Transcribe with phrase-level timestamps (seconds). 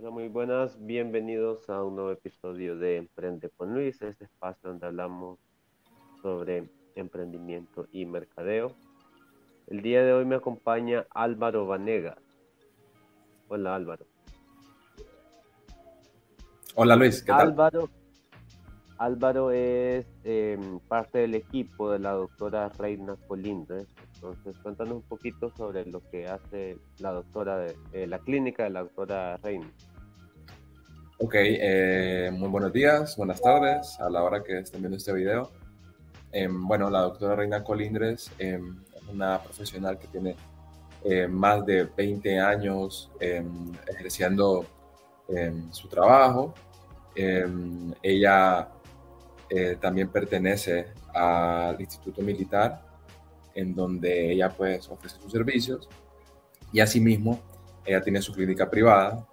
[0.00, 4.86] Hola, muy buenas, bienvenidos a un nuevo episodio de Emprende con Luis, este espacio donde
[4.86, 5.40] hablamos
[6.22, 8.76] sobre emprendimiento y mercadeo.
[9.66, 12.16] El día de hoy me acompaña Álvaro Vanega.
[13.48, 14.06] Hola Álvaro.
[16.76, 17.48] Hola Luis, ¿qué tal?
[17.48, 17.90] Álvaro,
[18.98, 23.86] Álvaro es em, parte del equipo de la doctora Reina Colindres.
[24.14, 28.70] Entonces, cuéntanos un poquito sobre lo que hace la doctora de eh, la clínica de
[28.70, 29.70] la doctora Reina.
[31.20, 35.50] Ok, eh, muy buenos días, buenas tardes a la hora que estén viendo este video.
[36.30, 40.36] Em, bueno, la doctora Reina Colindres em, es una profesional que tiene
[41.02, 44.64] eh, más de 20 años ejerciendo
[45.72, 46.54] su trabajo.
[47.14, 48.68] ella
[49.50, 52.80] eh, también pertenece al Instituto Militar,
[53.56, 55.88] en donde ella pues ofrece sus servicios.
[56.72, 57.40] Y asimismo,
[57.84, 59.26] ella tiene su clínica privada,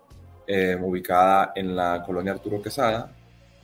[0.48, 3.12] eh, ubicada en la colonia Arturo Quesada,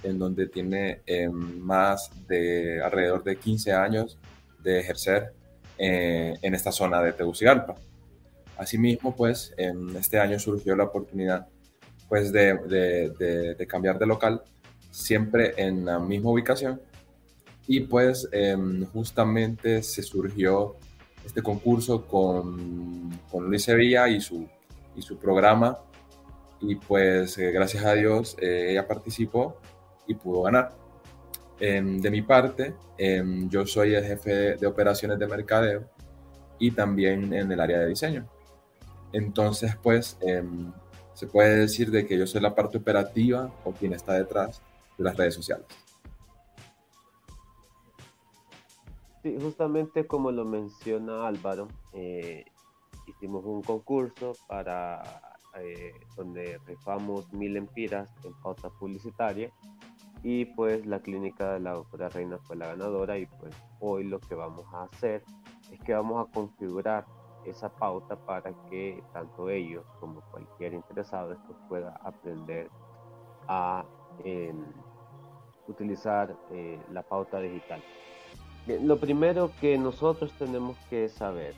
[0.04, 4.18] en donde tiene eh, más de alrededor de 15 años
[4.60, 5.34] de ejercer
[5.84, 7.74] en esta zona de Tegucigalpa.
[8.56, 11.48] Asimismo, pues, en este año surgió la oportunidad
[12.08, 14.44] pues, de cambiar de local
[14.92, 16.80] siempre en la misma ubicación.
[17.68, 20.76] Y pues em, justamente se surgió
[21.26, 24.48] este concurso con, con Luis Sevilla y su,
[24.96, 25.80] y su programa.
[26.62, 29.58] Y pues eh, gracias a Dios eh, ella participó
[30.08, 30.74] y pudo ganar.
[31.60, 35.84] Em, de mi parte, em, yo soy el jefe de, operaciones de mercadeo
[36.60, 38.28] y también en el área de diseño.
[39.14, 40.18] Entonces, pues,
[41.14, 44.62] se puede decir de que yo soy la parte operativa o quien está detrás
[44.98, 45.66] las redes sociales.
[49.24, 52.46] Sí, justamente como lo menciona Álvaro, eh,
[53.06, 59.52] hicimos un concurso para eh, donde rifamos mil empiras en pauta publicitaria
[60.24, 64.20] y pues la clínica de la doctora Reina fue la ganadora y pues hoy lo
[64.20, 65.24] que vamos a hacer
[65.72, 67.06] es que vamos a configurar
[67.46, 71.36] esa pauta para que tanto ellos como cualquier interesado
[71.68, 72.70] pueda aprender
[73.48, 73.84] a
[75.68, 77.82] utilizar eh, la pauta digital.
[78.68, 81.56] lo primero que nosotros tenemos que saber,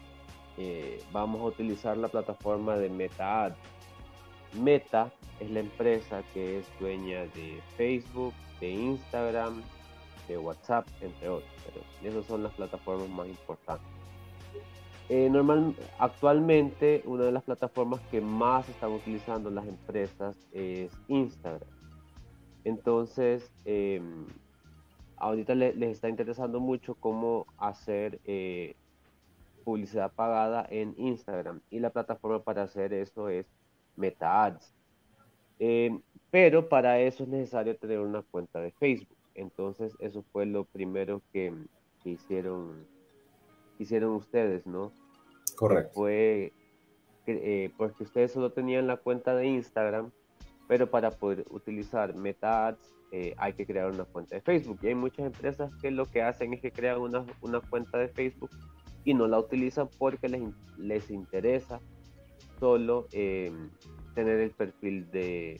[0.57, 3.57] eh, vamos a utilizar la plataforma de Meta Ads.
[4.55, 9.61] Meta es la empresa que es dueña de Facebook, de Instagram,
[10.27, 11.51] de WhatsApp, entre otros.
[12.01, 13.87] Pero esas son las plataformas más importantes.
[15.09, 21.69] Eh, normal, actualmente una de las plataformas que más están utilizando las empresas es Instagram.
[22.63, 24.25] Entonces, em,
[25.17, 28.75] ahorita les está interesando mucho cómo hacer eh,
[29.65, 33.45] publicidad pagada en Instagram y la plataforma para hacer eso es
[33.95, 34.73] Meta Ads.
[35.59, 39.17] Em, pero para eso es necesario tener una cuenta de Facebook.
[39.35, 41.53] Entonces, eso fue lo primero que,
[42.05, 42.85] hicieron,
[43.79, 44.91] hicieron ustedes, ¿no?
[45.55, 45.93] Correcto.
[45.93, 46.51] Fue
[47.25, 50.11] eh, porque ustedes solo tenían la cuenta de Instagram
[50.67, 54.79] pero para poder utilizar Meta Ads eh, hay que crear una cuenta de Facebook.
[54.81, 58.07] Y hay muchas empresas que lo que hacen es que crean una, una cuenta de
[58.07, 58.49] Facebook
[59.03, 60.41] y no la utilizan porque les,
[60.77, 61.79] les interesa
[62.63, 63.69] solo em,
[64.15, 65.59] tener el perfil de,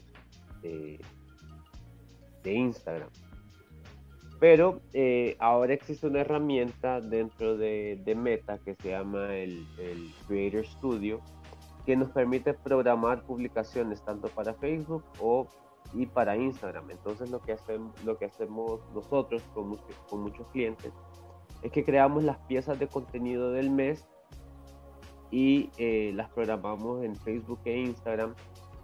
[0.61, 0.99] de,
[2.45, 3.09] Instagram.
[4.39, 10.13] Pero eh, ahora existe una herramienta dentro de, de Meta que se llama el, el
[10.25, 11.19] Creator Studio
[11.85, 15.45] que nos permite programar publicaciones tanto para Facebook o
[15.93, 16.89] y para Instagram.
[16.89, 19.77] Entonces lo que hacemos, lo que hacemos nosotros con,
[20.09, 20.93] con muchos clientes
[21.63, 24.07] es que creamos las piezas de contenido del mes
[25.33, 28.35] y eh, las programamos en Facebook e Instagram.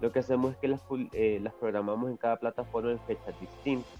[0.02, 0.82] Lo que hacemos es que las,
[1.14, 3.94] eh, las programamos en cada plataforma en fechas distintas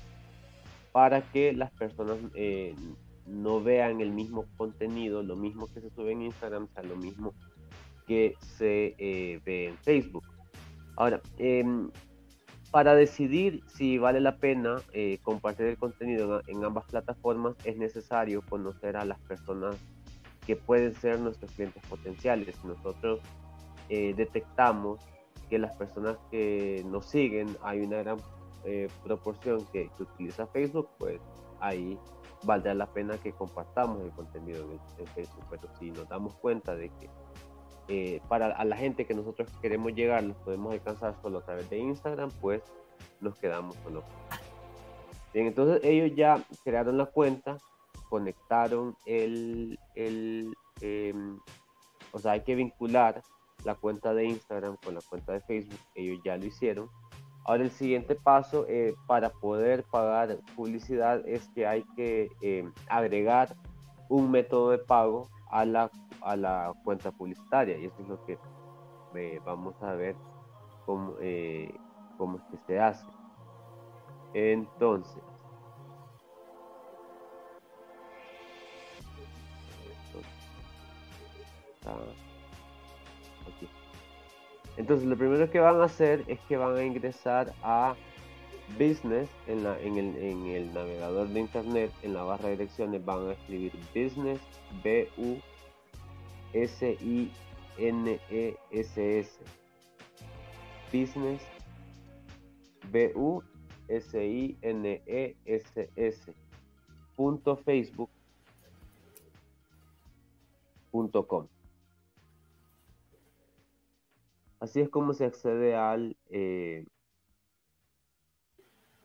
[0.92, 2.74] para que las personas eh,
[3.28, 7.36] no vean el mismo contenido, lo mismo que se sube en Instagram, sea lo mismo
[8.08, 10.24] que se eh, ve en Facebook.
[10.96, 11.92] Ahora, em,
[12.72, 18.42] para decidir si vale la pena eh, compartir el contenido en, ambas plataformas es necesario
[18.42, 19.76] conocer a las personas
[20.50, 22.56] que pueden ser nuestros clientes potenciales.
[22.64, 23.20] Nosotros
[23.88, 25.00] eh, detectamos
[25.48, 28.18] que las personas que nos siguen, hay una gran
[29.04, 31.22] proporción que, utiliza Facebook, pues
[31.60, 32.00] ahí
[32.46, 34.66] valdrá la pena que compartamos el contenido
[34.98, 35.46] en, Facebook.
[35.52, 37.10] Pero si nos damos cuenta de que
[37.88, 41.70] eh, para a la gente que nosotros queremos llegar, los podemos alcanzar solo a través
[41.70, 42.64] de Instagram, pues
[43.22, 44.04] nos quedamos solo.
[45.32, 47.60] Bien, entonces ellos ya crearon la cuenta,
[48.10, 51.40] conectaron el, el em,
[52.12, 53.22] o sea, hay que vincular
[53.64, 56.90] la cuenta de Instagram, con la cuenta de Facebook, ellos ya lo hicieron.
[57.46, 63.56] Ahora el siguiente paso eh, para poder pagar publicidad es que hay que eh, agregar
[64.08, 65.90] un método de pago a la,
[66.22, 68.38] a la cuenta publicitaria y eso es lo que
[69.16, 70.16] eh, vamos a ver
[70.86, 71.16] cómo,
[72.18, 73.06] cómo es que se hace.
[74.34, 75.24] Entonces,
[84.78, 87.96] Entonces, lo primero que van a hacer es que van a ingresar a
[88.78, 93.34] Business en, el, en el navegador de Internet, en la barra de direcciones, van a
[93.34, 94.40] escribir Business,
[94.84, 95.40] B-U-S-I-N-E-S-S.
[100.94, 101.42] Business,
[102.92, 103.44] B-U-S-I-N-E-S-S.
[107.16, 108.10] Punto Facebook
[114.60, 116.86] Así es como se accede al, eh,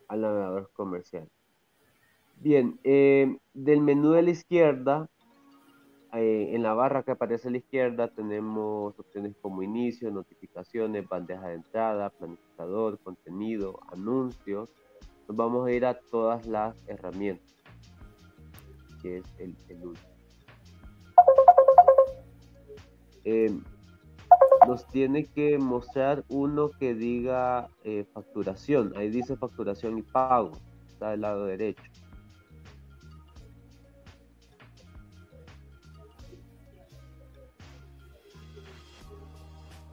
[0.07, 1.29] al navegador comercial.
[2.37, 5.09] Bien, eh, del menú de la izquierda,
[6.13, 11.47] eh, en la barra que aparece a la izquierda tenemos opciones como inicio, notificaciones, bandeja
[11.47, 14.69] de entrada, planificador, contenido, anuncios.
[15.27, 17.55] Nos vamos a ir a todas las herramientas,
[19.01, 20.15] que es el, el último.
[24.67, 28.93] Nos tiene que mostrar uno que diga eh, facturación.
[28.95, 30.51] Ahí dice facturación y pago.
[30.87, 31.83] Está del lado derecho.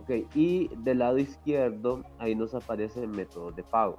[0.00, 3.98] Ok, y del lado izquierdo, ahí nos aparece el método de pago.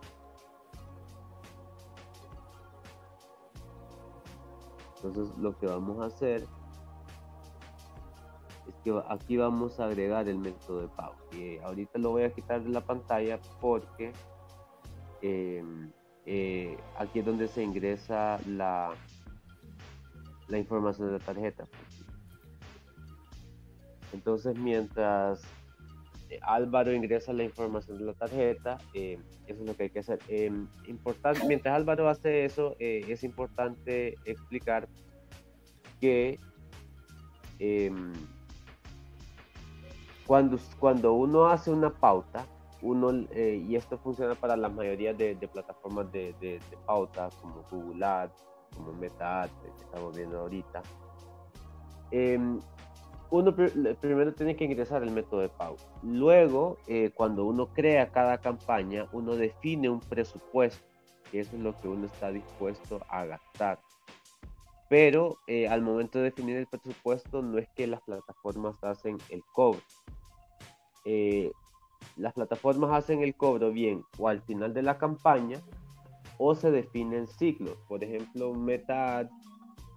[5.04, 6.46] Entonces lo que vamos a hacer
[9.08, 11.16] aquí vamos a agregar el método de pago.
[11.64, 14.12] Ahorita lo voy a quitar de la pantalla porque
[15.22, 15.92] em,
[16.26, 18.94] eh, aquí es donde se ingresa la,
[20.48, 21.66] la información de la tarjeta.
[24.14, 25.42] Entonces, mientras
[26.30, 30.00] eh, Álvaro ingresa la información de la tarjeta, eh, eso es lo que hay que
[30.00, 30.20] hacer.
[30.28, 34.88] Em, importante, mientras Álvaro hace eso, es importante explicar
[36.00, 36.38] que
[37.60, 38.14] em,
[40.26, 42.46] cuando, cuando uno hace una pauta,
[42.82, 48.06] uno, eh, y esto funciona para la mayoría de, plataformas de, de, pauta, como Google
[48.06, 50.82] Ads, como Meta Ads, que estamos viendo ahorita,
[52.12, 52.60] em,
[53.30, 55.78] uno primero tiene que ingresar el método de pago.
[56.04, 60.86] Luego, eh, cuando uno crea cada campaña, uno define un presupuesto,
[61.32, 63.80] que eso es lo que uno está dispuesto a gastar.
[64.90, 69.44] Pero eh, al momento de definir el presupuesto, no es que las plataformas hacen el
[69.54, 69.82] cobro,
[71.06, 71.52] eh,
[72.18, 75.62] las plataformas hacen el cobro bien o al final de la campaña
[76.38, 77.78] o se definen ciclos.
[77.88, 79.30] Por ejemplo, meta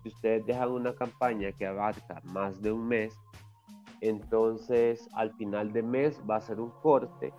[0.02, 3.12] si ustedes dejan una campaña que abarca más de un mes,
[4.00, 7.32] entonces al final de mes va a ser un corte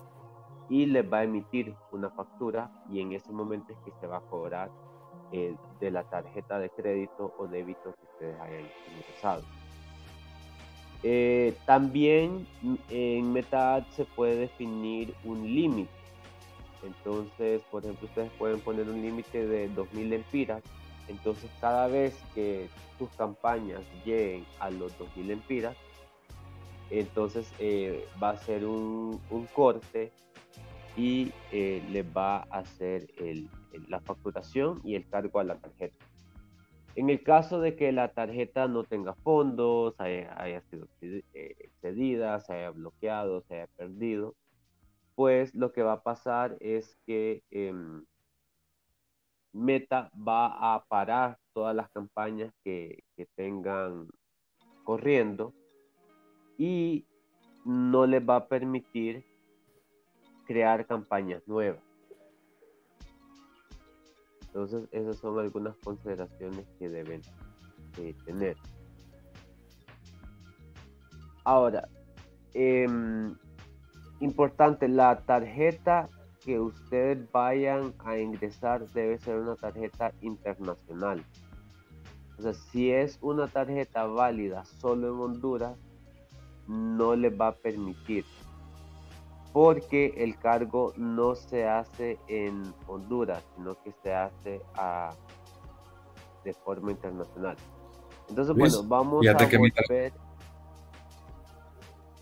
[0.69, 4.17] y les va a emitir una factura y en ese momento es que se va
[4.17, 4.69] a cobrar
[5.31, 9.43] eh, de la tarjeta de crédito o débito que ustedes hayan ingresado.
[11.03, 12.47] Eh, también
[12.89, 15.91] en MetaAd se puede definir un límite.
[16.83, 20.63] Entonces, por ejemplo, ustedes pueden poner un límite de 2000 empiras.
[21.07, 25.77] Entonces, cada vez que sus campañas lleguen a los 2000 empiras,
[26.89, 29.19] entonces eh, va a ser un,
[29.53, 30.11] corte
[30.97, 33.07] y eh, les va a hacer
[33.87, 36.03] la facturación y el cargo a la tarjeta.
[36.95, 42.53] En el caso de que la tarjeta no tenga fondos, haya, sido eh, excedida, se
[42.53, 44.35] haya bloqueado, se haya perdido,
[45.13, 48.03] pues lo que va a pasar es que em,
[49.53, 54.07] Meta va a parar todas las campañas que, que tengan
[54.83, 55.53] corriendo
[56.57, 57.05] y
[57.63, 59.23] no les va a permitir
[60.47, 61.83] crear campañas nuevas.
[64.47, 67.21] Entonces, esas son algunas consideraciones que deben
[67.99, 68.57] eh, tener.
[71.43, 71.87] Ahora,
[72.53, 73.35] em,
[74.19, 76.09] importante, la tarjeta
[76.43, 81.23] que ustedes vayan a ingresar debe ser una tarjeta internacional.
[82.39, 85.77] O sea, si es una tarjeta válida solo en Honduras,
[86.67, 88.25] no les va a permitir
[89.53, 94.61] porque el cargo no se hace en Honduras, sino que se hace
[96.43, 97.57] de forma internacional.
[98.29, 100.13] Entonces, bueno, vamos a volver.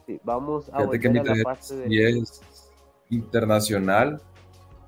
[0.06, 2.10] Sí, vamos a Fíjate que volver a la parte de...
[2.10, 2.42] es
[3.10, 4.22] internacional,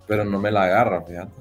[0.06, 1.34] pero no me la agarra, fíjate.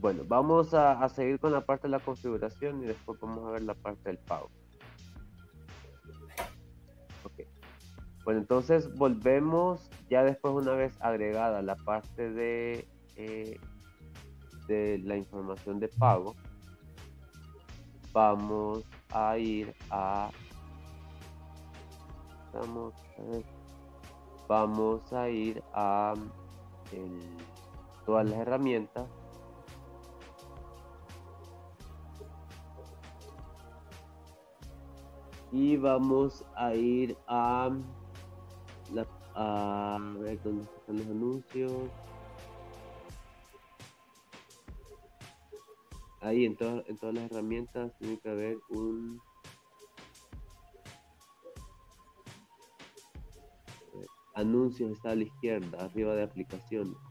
[0.00, 3.50] Bueno, vamos a, a seguir con la parte de la configuración y después vamos a
[3.50, 4.48] ver la parte del pago.
[8.30, 13.58] Bueno, entonces volvemos ya después una vez agregada la parte de, eh,
[14.68, 16.36] de la información de pago.
[18.12, 20.30] Vamos a ir a...
[22.52, 23.44] Vamos a ver.
[24.46, 26.14] Vamos a ir a
[26.92, 27.36] el-
[28.06, 29.08] todas las herramientas
[35.50, 37.70] y vamos a ir a,
[38.92, 41.72] la, a ver dónde están los anuncios.
[46.20, 49.20] Ahí en, todas en todas las herramientas tiene que haber un
[53.94, 57.09] eh, anuncios está a la izquierda, arriba de aplicaciones.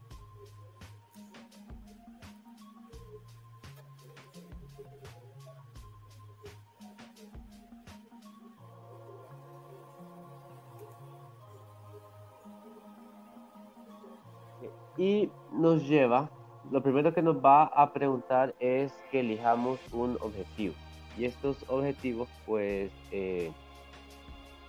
[15.00, 16.28] Y nos lleva,
[16.70, 20.74] lo primero que nos va a preguntar es que elijamos un objetivo.
[21.16, 23.50] Y estos objetivos, pues, eh,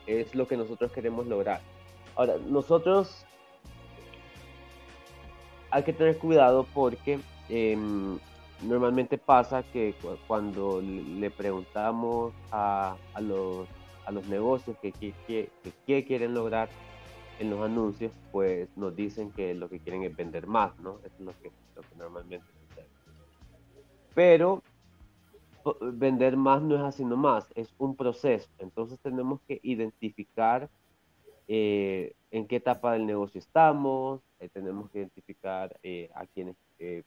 [0.08, 1.60] es lo que nosotros queremos lograr.
[2.16, 3.26] Ahora, nosotros
[5.70, 7.20] hay que tener cuidado porque
[7.50, 8.18] em,
[8.64, 13.68] normalmente pasa que cu- cuando le preguntamos a, a los,
[14.06, 15.14] a los negocios que, que,
[15.86, 16.70] que- quieren lograr,
[17.42, 21.00] en los anuncios, pues nos dicen que lo que quieren es vender más, ¿no?
[21.04, 21.52] Es lo que,
[21.98, 22.46] normalmente.
[24.14, 24.62] Pero
[25.82, 28.48] vender más no es así nomás, es un proceso.
[28.60, 30.70] Entonces tenemos que identificar
[31.48, 37.04] eh, en qué etapa del negocio estamos, eh, tenemos que identificar eh, a quiénes, eh,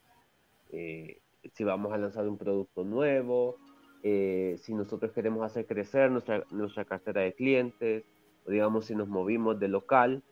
[1.52, 3.56] si vamos a lanzar un producto nuevo,
[4.02, 8.04] si nosotros queremos hacer crecer nuestra, nuestra cartera de clientes,
[8.46, 10.22] digamos si nos movimos de local,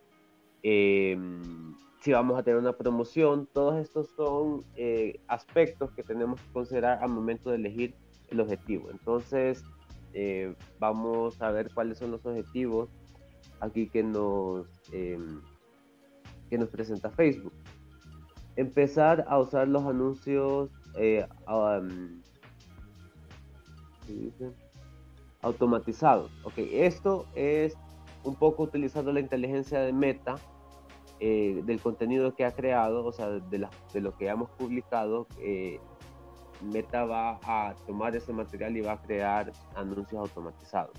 [0.62, 1.16] eh,
[2.02, 6.98] si vamos a tener una promoción, todos estos son eh, aspectos que tenemos que considerar
[7.00, 7.94] al momento de elegir
[8.28, 8.90] el objetivo.
[8.90, 9.62] Entonces,
[10.12, 12.88] eh, vamos a ver cuáles son los objetivos
[13.60, 15.16] aquí que nos, eh,
[16.50, 17.52] que nos presenta Facebook.
[18.56, 20.70] Empezar a usar los anuncios
[25.40, 26.32] automatizados.
[26.42, 27.76] Ok, esto es
[28.24, 30.36] un poco utilizando la inteligencia de Meta,
[31.20, 33.68] eh, del contenido que ha creado, o sea, de,
[34.00, 35.78] lo que hemos publicado, eh,
[36.62, 40.96] Meta va a tomar ese material y va a crear anuncios automatizados.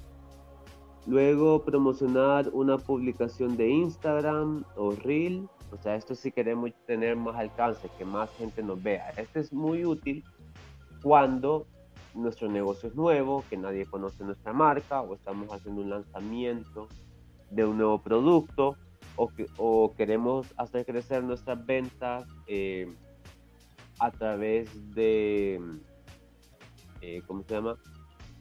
[1.06, 7.36] Luego promocionar una publicación de Instagram o Reel, o sea, esto si queremos tener más
[7.36, 9.10] alcance, que más gente nos vea.
[9.18, 10.24] Este es muy útil
[11.02, 11.68] cuando
[12.14, 16.88] nuestro negocio es nuevo, que nadie conoce nuestra marca o estamos haciendo un lanzamiento
[17.54, 18.76] de un nuevo producto
[19.16, 22.92] o, que, o queremos hacer crecer nuestras ventas eh,
[24.00, 25.62] a través de,
[27.02, 27.78] eh, ¿cómo se llama?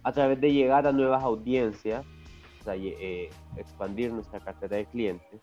[0.02, 2.04] A través de llegar a nuevas audiencias,
[2.66, 5.40] eh, expandir nuestra cartera de clientes.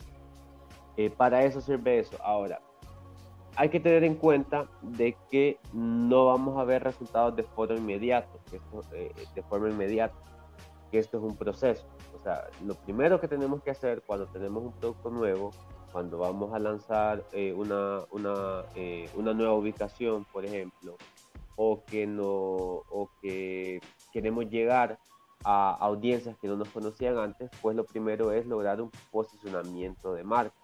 [1.16, 2.18] Para eso sirve eso.
[2.22, 2.60] Ahora,
[3.56, 8.28] hay que tener en cuenta de que no vamos a ver resultados de forma inmediata,
[9.34, 10.16] de forma inmediata,
[10.90, 11.86] que esto es un proceso.
[12.20, 15.52] O sea, lo primero que tenemos que hacer cuando tenemos un producto nuevo,
[15.92, 20.98] cuando vamos a lanzar eh, una, una, eh, una nueva ubicación, por ejemplo,
[21.56, 23.82] o que, no, o que
[24.14, 25.00] queremos llegar
[25.44, 30.24] a audiencias que no nos conocían antes, pues lo primero es lograr un posicionamiento de
[30.24, 30.56] marca.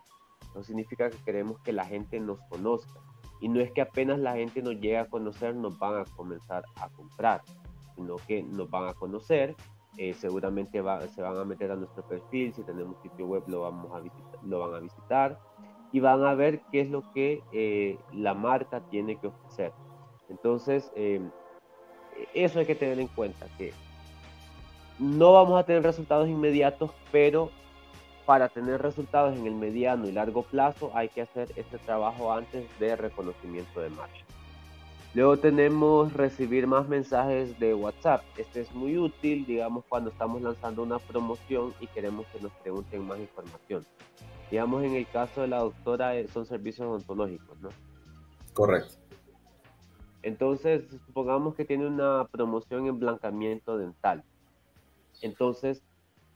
[0.53, 2.99] No significa que queremos que la gente nos conozca.
[3.41, 6.63] Y no es que apenas la gente nos llegue a conocer, nos van a comenzar
[6.77, 7.41] a comprar,
[7.95, 9.55] sino que nos van a conocer,
[9.97, 10.83] eh, seguramente
[11.13, 14.39] se van a meter a nuestro perfil, si tenemos sitio web lo, vamos a visitar,
[14.43, 15.39] lo van a visitar
[15.91, 19.71] y van a ver qué es lo que eh, la marca tiene que ofrecer.
[20.29, 21.21] Entonces, eh,
[22.33, 23.73] eso hay que tener en cuenta, que
[24.99, 27.49] no vamos a tener resultados inmediatos, pero
[28.25, 32.67] para tener resultados en el mediano y largo plazo hay que hacer este trabajo antes
[32.79, 34.34] de reconocimiento de marca.
[35.15, 38.21] Luego tenemos recibir más mensajes de WhatsApp.
[38.37, 43.07] Este es muy útil, digamos, cuando estamos lanzando una promoción y queremos que nos pregunten
[43.07, 43.85] más información.
[44.51, 47.69] Digamos, en el caso de la doctora eh, son servicios odontológicos, ¿no?
[48.51, 48.95] Correcto.
[50.21, 54.21] Entonces, supongamos que tiene una promoción en blancamiento dental
[55.21, 55.81] Entonces,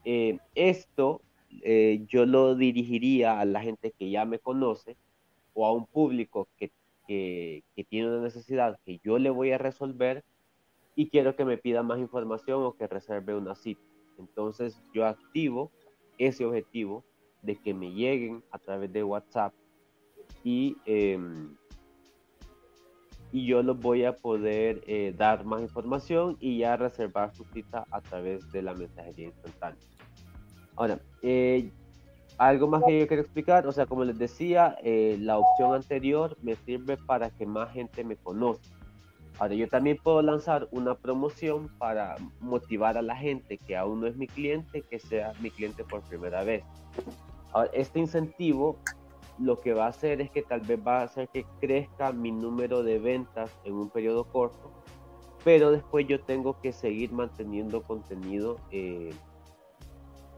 [0.06, 1.20] eh, esto
[1.64, 4.96] eh, yo lo dirigiría a la gente que ya me conoce
[5.52, 6.70] o a un público que,
[7.10, 10.22] que, tiene una necesidad que yo le voy a resolver
[10.94, 13.82] y quiero que me pida más información o que reserve una cita.
[14.16, 15.72] Entonces yo activo
[16.18, 17.02] ese objetivo
[17.42, 19.52] de que me lleguen a través de WhatsApp
[20.44, 21.56] y, em,
[23.32, 27.86] y yo los voy a poder eh, dar más información y ya reservar su cita
[27.90, 29.82] a través de la mensajería instantánea.
[30.76, 31.72] Ahora, eh,
[32.40, 36.38] algo más que yo quiero explicar, o sea, como les decía, eh, la opción anterior
[36.40, 38.66] me sirve para que más gente me conozca.
[39.38, 44.06] Ahora, yo también puedo lanzar una promoción para motivar a la gente que aún no
[44.06, 46.64] es mi cliente, que sea mi cliente por primera vez.
[47.52, 48.78] Ahora, este incentivo
[49.38, 52.32] lo que va a hacer es que tal vez va a hacer que crezca mi
[52.32, 54.70] número de ventas en un periodo corto,
[55.44, 59.12] pero después yo tengo que seguir manteniendo contenido eh,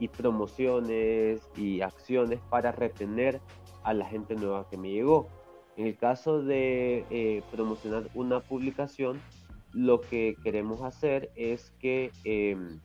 [0.03, 3.41] y promociones y acciones para retener
[3.85, 5.29] a la gente nueva que me llegó.
[5.77, 9.21] En el caso de eh, promocionar una publicación,
[9.73, 12.81] lo que queremos hacer es que em,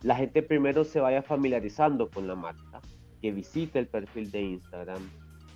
[0.00, 2.80] la gente primero se vaya familiarizando con la marca,
[3.20, 5.02] que visite el perfil de Instagram,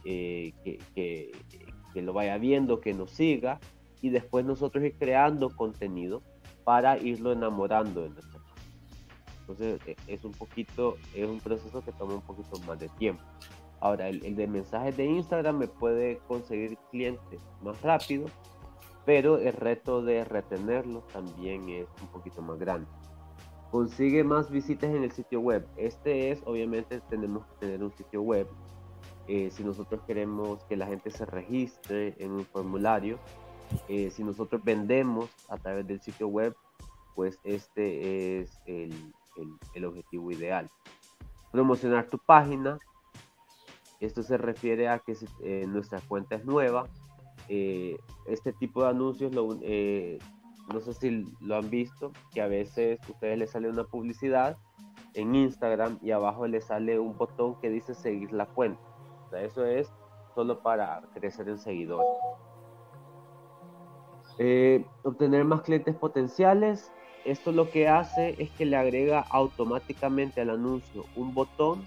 [0.04, 0.52] eh,
[0.94, 1.32] que,
[1.94, 3.60] lo vaya viendo, que nos siga
[4.02, 6.22] y después nosotros ir creando contenido
[6.64, 8.31] para irlo enamorando de nuestra
[9.52, 13.22] Entonces e, es un poquito, es un proceso que toma un poquito más de tiempo.
[13.80, 18.26] Ahora, el, el de mensajes de Instagram me puede conseguir clientes más rápido,
[19.04, 22.86] pero el reto de retenerlos también es un poquito más grande.
[23.70, 25.66] Consigue más visitas en el sitio web.
[25.76, 28.46] Este es, obviamente, tenemos que tener un sitio web
[29.28, 33.18] eh, si nosotros queremos que la gente se registre en un formulario,
[33.88, 36.54] eh, si nosotros vendemos a través del sitio web,
[37.14, 39.14] pues este es el,
[39.74, 40.70] el, objetivo ideal.
[41.50, 42.78] Promocionar tu página.
[44.00, 46.88] Esto se refiere a que eh, nuestra cuenta es nueva.
[47.48, 53.38] este tipo de anuncios, no sé si lo han visto, que a veces a ustedes
[53.38, 54.56] les sale una publicidad
[55.14, 58.80] en Instagram y abajo les sale un botón que dice seguir la cuenta
[59.38, 59.92] eso es
[60.34, 62.06] solo para crecer en seguidores.
[64.38, 66.92] Eh, obtener más clientes potenciales.
[67.24, 71.86] Esto lo que hace es que le agrega automáticamente al anuncio un botón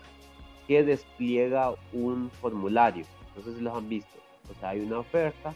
[0.67, 3.05] que despliega un formulario.
[3.35, 4.17] No sé si los han visto.
[4.49, 5.53] O sea, hay una oferta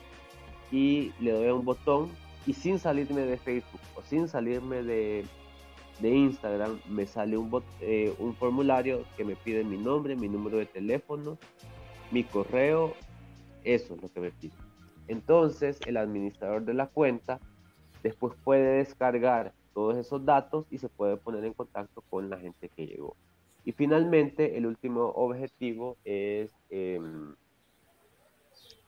[0.71, 2.09] y le doy a un botón
[2.45, 5.25] y sin salirme de Facebook o sin salirme de,
[5.99, 10.57] de Instagram me sale un, eh, un formulario que me pide mi nombre, mi número
[10.57, 11.37] de teléfono
[12.11, 12.93] mi correo,
[13.63, 14.53] eso es lo que me pide.
[15.07, 17.39] Entonces, el administrador de la cuenta
[18.03, 22.69] después puede descargar todos esos datos y se puede poner en contacto con la gente
[22.69, 23.15] que llegó.
[23.65, 27.35] Y finalmente, el último objetivo es, em,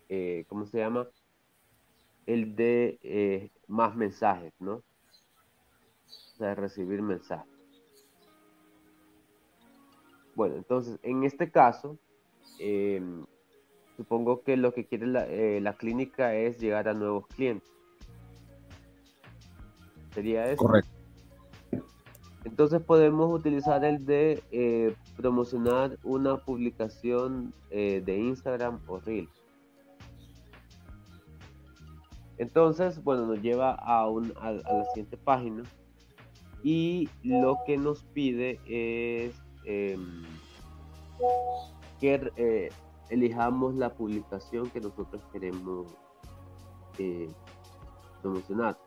[0.09, 1.07] eh, ¿cómo se llama?
[2.25, 4.75] El de eh, más mensajes, ¿no?
[4.75, 7.51] O sea, recibir mensajes.
[10.35, 11.97] Bueno, entonces, en este caso,
[12.59, 13.25] Em,
[13.97, 17.69] supongo que lo que quiere eh, la, clínica es llegar a nuevos clientes.
[20.13, 20.63] ¿Sería eso?
[20.63, 21.01] Correcto.
[22.43, 29.29] Entonces podemos utilizar el de eh, promocionar una publicación eh, de Instagram o Reels.
[32.37, 35.63] Entonces, bueno, nos lleva a, un, a, la siguiente página
[36.63, 40.23] y lo que nos pide es em,
[41.99, 42.69] que eh,
[43.11, 45.95] elijamos la publicación que nosotros queremos
[48.23, 48.77] promocionar.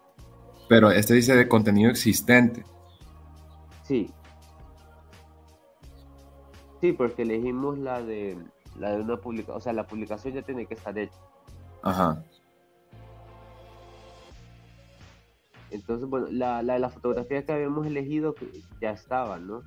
[0.69, 2.65] Pero este dice de contenido existente.
[3.83, 4.11] Sí.
[6.81, 8.39] Sí, porque elegimos la de
[8.79, 11.19] la de una publicación, o sea, la publicación ya tiene que estar hecha.
[11.83, 12.23] Ajá.
[15.71, 18.35] Entonces, bueno, la, la, la fotografía que habíamos elegido
[18.81, 19.63] ya estaba, ¿no?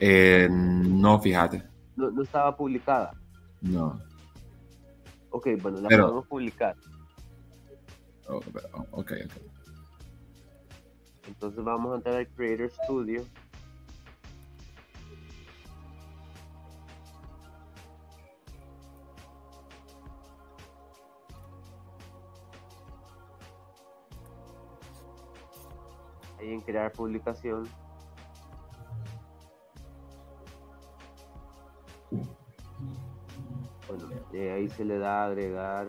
[0.00, 1.70] Eh, no, fíjate
[2.08, 3.12] no, estaba publicada.
[3.60, 4.00] No.
[5.30, 6.76] Ok, bueno, la podemos publicar.
[8.30, 8.40] Oh,
[8.92, 9.12] ok.
[11.26, 13.24] Entonces vamos a entrar al Creator Studio.
[26.38, 27.68] Ahí en crear publicación.
[33.88, 35.88] Bueno, eh, ahí se le da a agregar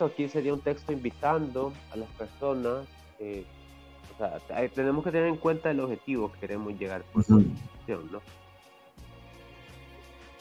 [0.00, 0.04] texto.
[0.06, 2.86] Aquí sería un texto invitando a las personas.
[3.18, 3.44] Eh,
[4.14, 7.36] o sea, tenemos que tener en cuenta el objetivo que queremos llegar por la
[7.86, 8.20] ¿no?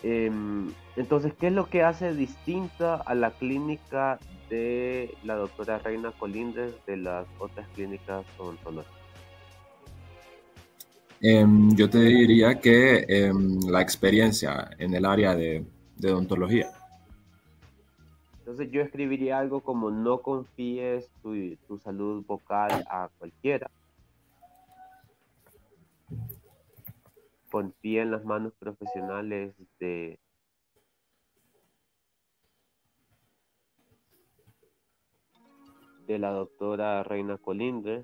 [0.01, 4.17] Em, entonces, ¿qué es lo que hace distinta a la clínica
[4.49, 8.97] de la doctora Reina Colindres de las otras clínicas odontológicas?
[11.21, 15.65] Em, yo te diría que em, la experiencia en el área de,
[16.01, 16.71] odontología.
[18.49, 23.69] Entonces yo escribiría algo como no confíes tu, tu salud vocal a cualquiera.
[27.51, 30.17] confía en las manos profesionales de
[36.07, 38.03] de la doctora Reina Colindre.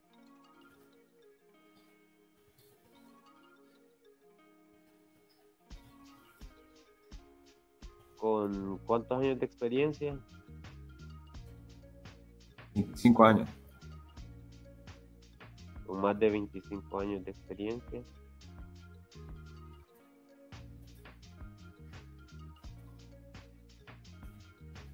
[8.18, 10.20] ¿Con cuántos años de experiencia?
[12.96, 13.50] Cinco años.
[15.86, 18.04] Con más de 25 años de experiencia.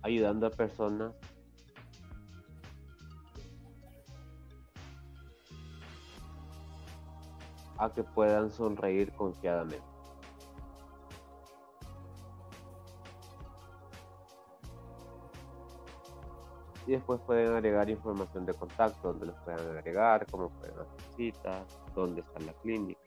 [0.01, 1.13] ayudando a personas
[7.77, 9.90] a que puedan sonreír confiadamente.
[16.91, 21.63] Y después pueden agregar información de contacto, donde los puedan agregar, cómo pueden hacer citas,
[21.95, 22.99] dónde está la clínica.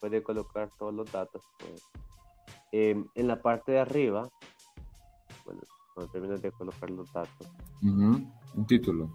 [0.00, 1.42] Puede colocar todos los datos.
[1.58, 1.88] Pues.
[2.72, 4.28] Em, en la parte de arriba,
[5.44, 5.60] bueno,
[5.94, 7.48] cuando terminas de colocar los datos.
[7.82, 9.10] Un título.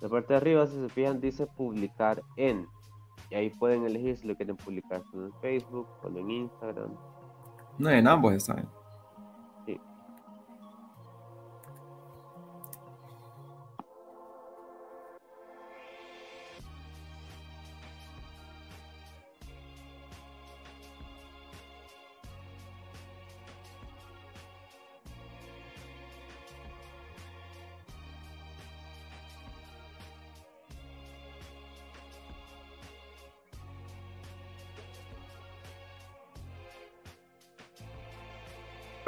[0.00, 2.66] La parte de arriba, si se fijan, dice publicar en.
[3.30, 6.96] Y ahí pueden elegir si lo quieren publicar solo en Facebook o en Instagram.
[7.78, 8.68] No, en ambos están.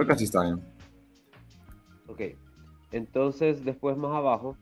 [0.07, 0.61] Casi está bien.
[2.09, 2.21] Ok.
[2.91, 4.57] Entonces, después más abajo.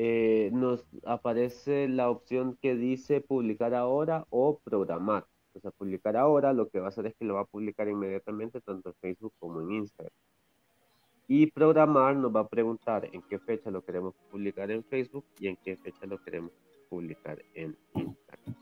[0.00, 5.26] Eh, nos aparece la opción que dice publicar ahora o programar.
[5.54, 7.88] O sea, publicar ahora lo que va a hacer es que lo va a publicar
[7.88, 10.14] inmediatamente tanto en Facebook como en Instagram.
[11.26, 15.48] Y programar nos va a preguntar en qué fecha lo queremos publicar en Facebook y
[15.48, 16.52] en qué fecha lo queremos
[16.88, 18.56] publicar en Instagram.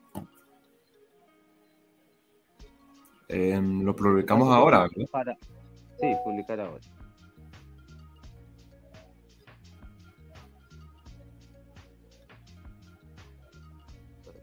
[3.28, 5.36] Em, lo publicamos ahora, Para...
[6.00, 6.80] Sí, publicar ahora.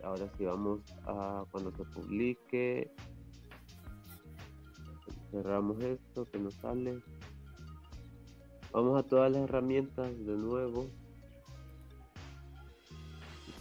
[0.04, 2.92] Ahora sí vamos a cuando se publique.
[5.32, 7.02] Cerramos esto que nos sale.
[8.74, 10.88] Vamos a todas las herramientas de nuevo.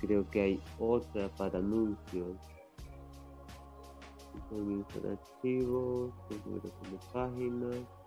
[0.00, 2.36] Creo que hay otra para anuncios
[4.56, 8.02] administrar archivos, configuración de páginas.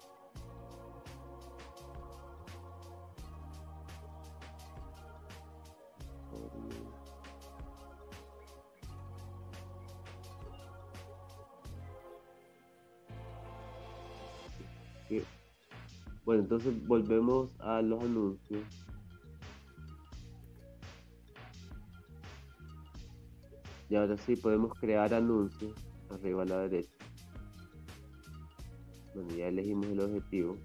[16.25, 18.63] Bueno, entonces volvemos a los anuncios.
[23.87, 25.84] Y ahora sí podemos crear anuncios
[26.15, 26.91] arriba a la derecha.
[29.13, 30.57] Bueno, ya elegimos el objetivo.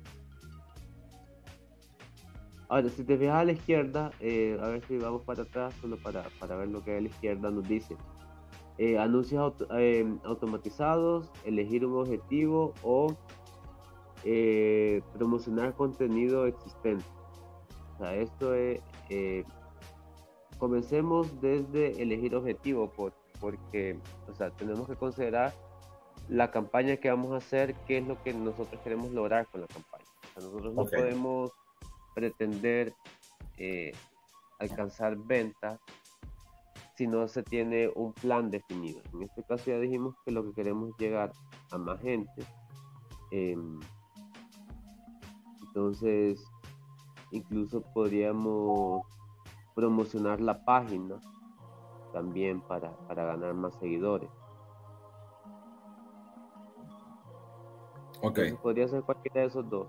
[2.71, 5.97] Ahora, si te fijas a la izquierda, eh, a ver si vamos para atrás, solo
[5.97, 7.97] para, para ver lo que hay a la izquierda, nos dice
[8.79, 13.17] eh, anuncios eh, automatizados, elegir un objetivo o
[15.19, 17.05] promocionar contenido existente.
[17.95, 18.81] O sea, esto es,
[20.59, 23.99] comencemos desde elegir objetivo, por, porque,
[24.29, 25.53] o sea, tenemos que considerar
[26.29, 29.67] la campaña que vamos a hacer, qué es lo que nosotros queremos lograr con la
[29.67, 30.05] campaña.
[30.23, 31.51] O sea, nosotros no podemos
[32.15, 32.95] pretender
[33.57, 33.93] eh,
[34.59, 35.81] alcanzar ventas
[36.97, 39.01] si no se tiene un plan definido.
[39.15, 41.33] En este caso ya dijimos que lo que queremos es llegar
[41.71, 42.45] a más gente.
[43.31, 43.81] Em,
[45.63, 46.45] entonces,
[47.31, 49.07] incluso podríamos
[49.75, 51.21] promocionar la página
[52.13, 54.29] también para, para ganar más seguidores.
[58.23, 58.39] Ok.
[58.63, 59.87] podría ser cualquiera de esos dos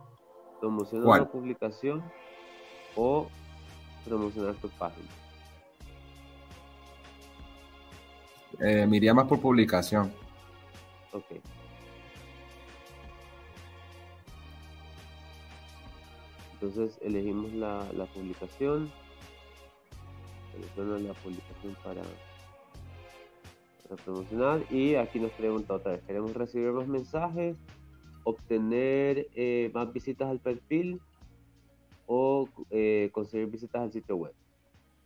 [0.61, 2.03] promocionar la publicación
[2.95, 3.27] o
[4.05, 5.07] promocionar tu página.
[8.59, 10.13] Eh, me iría más por publicación.
[11.11, 11.25] Ok.
[16.53, 18.91] Entonces elegimos la, la publicación.
[20.51, 22.01] Selecciono la publicación para,
[23.83, 24.61] para promocionar.
[24.69, 27.57] Y aquí nos pregunta otra vez, ¿queremos recibir más mensajes?
[28.23, 31.01] obtener eh, más visitas al perfil
[32.05, 34.33] o eh, conseguir visitas al sitio web.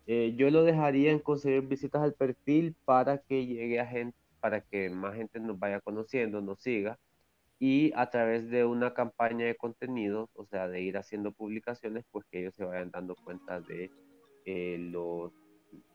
[0.08, 4.62] Eh, yo lo dejaría en conseguir visitas al perfil para que llegue a gente, para
[4.62, 7.00] que más gente nos vaya conociendo, nos siga
[7.58, 12.26] y a través de una campaña de contenido, o sea, de ir haciendo publicaciones, pues
[12.30, 13.92] que ellos se vayan dando cuenta de,
[14.46, 15.32] los,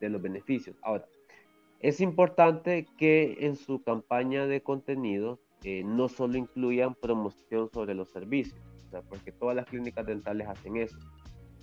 [0.00, 0.76] de los beneficios.
[0.82, 1.06] Ahora,
[1.80, 5.40] es importante que en su campaña de contenido
[5.84, 8.58] no solo incluyan promoción sobre los servicios,
[9.08, 10.98] porque todas las clínicas dentales hacen eso,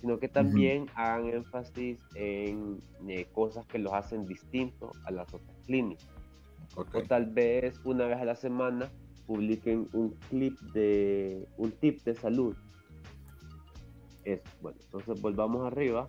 [0.00, 5.56] sino que también hagan énfasis en eh, cosas que los hacen distintos a las otras
[5.66, 6.08] clínicas.
[6.76, 8.90] O tal vez una vez a la semana
[9.26, 12.56] publiquen un clip de un tip de salud.
[14.24, 16.08] Eso, bueno, entonces volvamos arriba.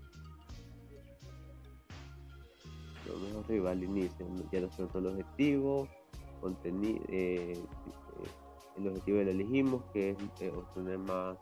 [3.14, 5.88] Vamos arriba al inicio, ya nos preguntó el objetivo,
[6.42, 7.58] contenido, eh, eh,
[8.78, 11.38] el objetivo que lo elegimos, que es eh, obtener más,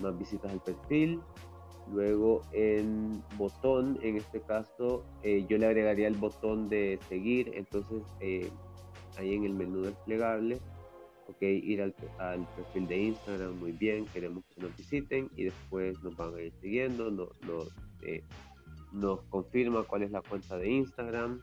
[0.00, 1.20] más visitas al perfil.
[1.92, 7.52] Luego en botón, en este caso, yo le agregaría el botón de seguir.
[7.54, 8.02] Entonces,
[9.16, 10.58] ahí en el menú desplegable,
[11.28, 16.02] ok, ir al, al, perfil de Instagram, muy bien, queremos que nos visiten y después
[16.02, 17.68] nos van a ir siguiendo, nos, nos,
[18.96, 21.40] nos confirma cuál es la cuenta de Instagram,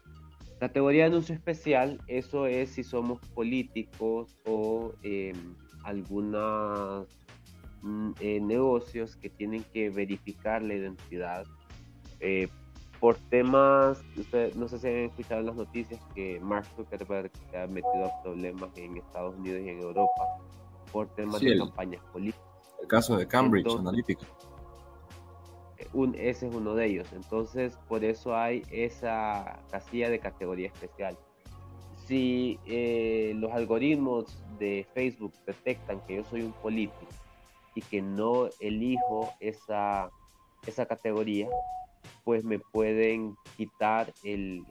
[0.64, 5.36] Categoría de anuncio especial, eso es si somos políticos o em,
[5.84, 7.06] algunos
[7.82, 11.46] mm, eh, negocios que tienen que verificar la identidad.
[12.22, 12.48] Eh,
[13.02, 14.02] por temas,
[14.56, 18.24] no sé si han escuchado en las noticias que Mark Zuckerberg se ha metido a
[18.24, 20.24] problemas en Estados Unidos y en Europa
[20.94, 22.48] por temas de campañas políticas.
[22.82, 24.26] El caso de Cambridge Analytica
[26.16, 27.08] ese es uno de ellos.
[27.14, 31.18] Entonces, por eso hay esa casilla de categoría especial.
[32.08, 37.08] Si eh, los algoritmos de Facebook detectan que yo soy un político
[37.76, 40.10] y que no elijo esa,
[40.68, 41.48] esa categoría,
[42.24, 44.66] pues me pueden quitar el...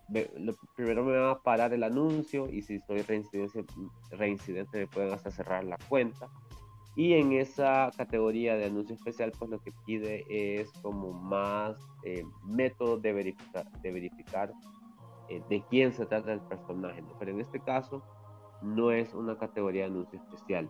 [0.75, 3.65] primero me van a parar el anuncio y si soy reincidente,
[4.11, 6.29] reincidente me pueden hasta cerrar la cuenta
[6.95, 12.25] y en esa categoría de anuncio especial, pues lo que pide es como más eh,
[12.45, 14.53] métodos de verificar, de, verificar
[15.29, 17.03] eh, de quién se trata el personaje.
[17.19, 18.03] Pero en este caso
[18.61, 20.69] no es una categoría de anuncio especial.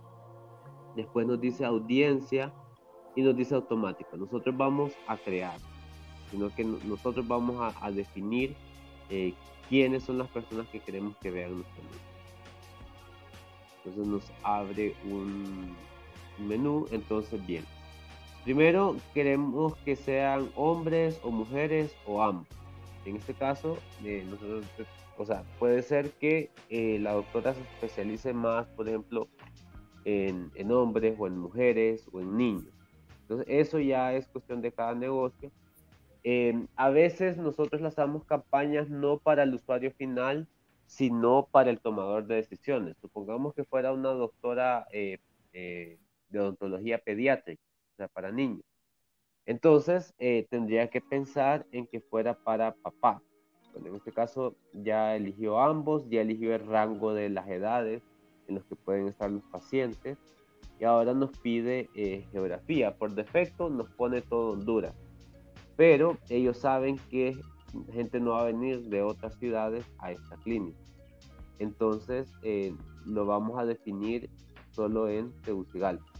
[0.94, 2.52] Después nos dice audiencia
[3.16, 4.16] y nos dice automático.
[4.16, 5.58] Nosotros vamos a crear,
[6.30, 8.54] sino que nosotros vamos a, definir
[9.10, 9.34] eh,
[9.68, 12.12] quiénes son las personas que queremos que vean nuestro anuncio.
[13.84, 15.74] Entonces nos abre un,
[16.38, 17.64] menú, entonces bien.
[18.44, 22.48] Primero queremos que sean hombres o mujeres o ambos.
[23.04, 24.64] En este caso, eh, nosotros,
[25.16, 29.28] o sea, puede ser que eh, la doctora se especialice más, por ejemplo,
[30.04, 32.72] en, en, hombres o en mujeres o en niños.
[33.22, 35.50] Entonces, eso ya es cuestión de cada negocio.
[36.24, 40.48] Em, a veces nosotros lanzamos campañas no para el usuario final,
[40.86, 42.96] sino para el tomador de decisiones.
[43.00, 45.18] Supongamos que fuera una doctora eh,
[46.32, 48.64] de odontología pediátrica, o sea, para niños.
[49.46, 53.22] Entonces, eh, tendría que pensar en que fuera para papá.
[53.74, 58.02] en este caso, ya eligió ambos, ya eligió el rango de las edades
[58.48, 60.18] en los que pueden estar los pacientes.
[60.78, 62.96] y ahora nos pide eh, geografía.
[62.96, 64.94] Por defecto nos pone todo Honduras,
[65.76, 67.36] pero ellos saben que
[67.92, 70.78] gente no va a venir de otras ciudades a esta clínica.
[71.58, 72.74] Entonces eh,
[73.06, 74.28] lo vamos a definir
[74.70, 76.11] solo en Tegucigalpa.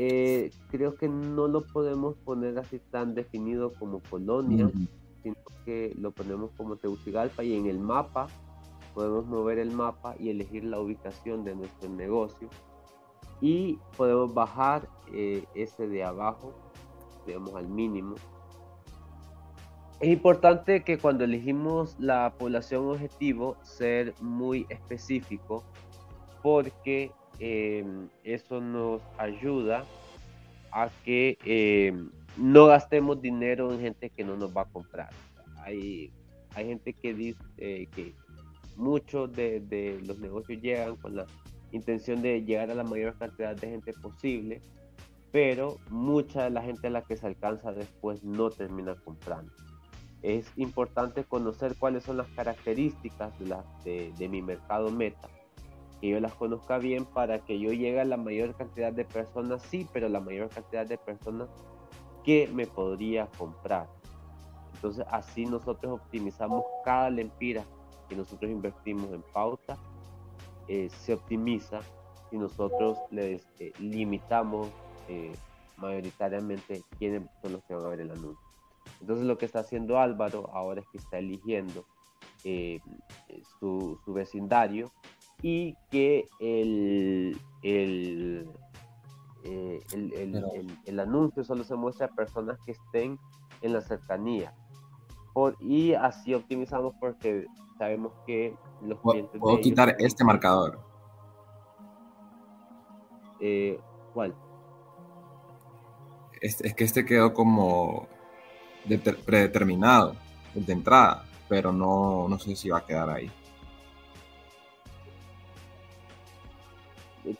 [0.00, 4.70] Eh, creo que no lo podemos poner así tan definido como Colonia,
[5.24, 8.28] sino que lo ponemos como Tegucigalpa y en el mapa
[8.94, 12.48] podemos mover el mapa y elegir la ubicación de nuestro negocio
[13.40, 16.54] y podemos bajar eh, ese de abajo,
[17.26, 18.14] digamos al mínimo.
[19.98, 25.64] Es importante que cuando elegimos la población objetivo ser muy específico
[26.40, 29.84] porque em, eso nos ayuda
[30.72, 35.10] a que em, no gastemos dinero en gente que no nos va a comprar.
[35.58, 36.10] Hay,
[36.54, 38.14] hay gente que dice eh, que
[38.76, 41.26] muchos de, de, los negocios llegan con la
[41.72, 44.62] intención de llegar a la mayor cantidad de gente posible,
[45.32, 49.52] pero mucha de la gente a la que se alcanza después no termina comprando.
[50.22, 53.32] Es importante conocer cuáles son las características
[53.84, 55.28] de, de mi mercado meta,
[56.00, 59.62] que yo las conozca bien para que yo llegue a la mayor cantidad de personas,
[59.62, 61.48] sí, pero la mayor cantidad de personas
[62.24, 63.88] que me podría comprar.
[64.74, 67.64] Entonces así nosotros optimizamos cada lempira
[68.08, 69.76] que nosotros invertimos en pauta
[70.68, 71.80] eh, se optimiza
[72.30, 74.68] si nosotros les eh, limitamos
[75.08, 75.32] eh,
[75.78, 78.46] mayoritariamente quiénes son los que van a ver el anuncio.
[79.00, 81.84] Entonces lo que está haciendo Álvaro ahora es que está eligiendo
[83.58, 84.92] su, su, vecindario
[85.42, 88.50] y que el, el,
[89.44, 93.18] el, el, el, anuncio solo se muestra a personas que estén
[93.62, 94.52] en la cercanía.
[95.32, 97.46] Por, y así optimizamos porque
[97.78, 99.40] sabemos que los clientes...
[99.40, 100.80] ¿Puedo quitar este marcador?
[103.40, 103.78] Eh,
[104.12, 104.34] ¿Cuál?
[106.40, 108.08] Es, que este quedó como
[109.24, 110.16] predeterminado
[110.54, 113.30] de entrada, pero no, no sé si va a quedar ahí.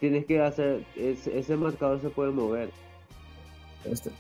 [0.01, 2.71] Tienes que hacer, ese marcador se puede mover.
[3.85, 4.11] Este.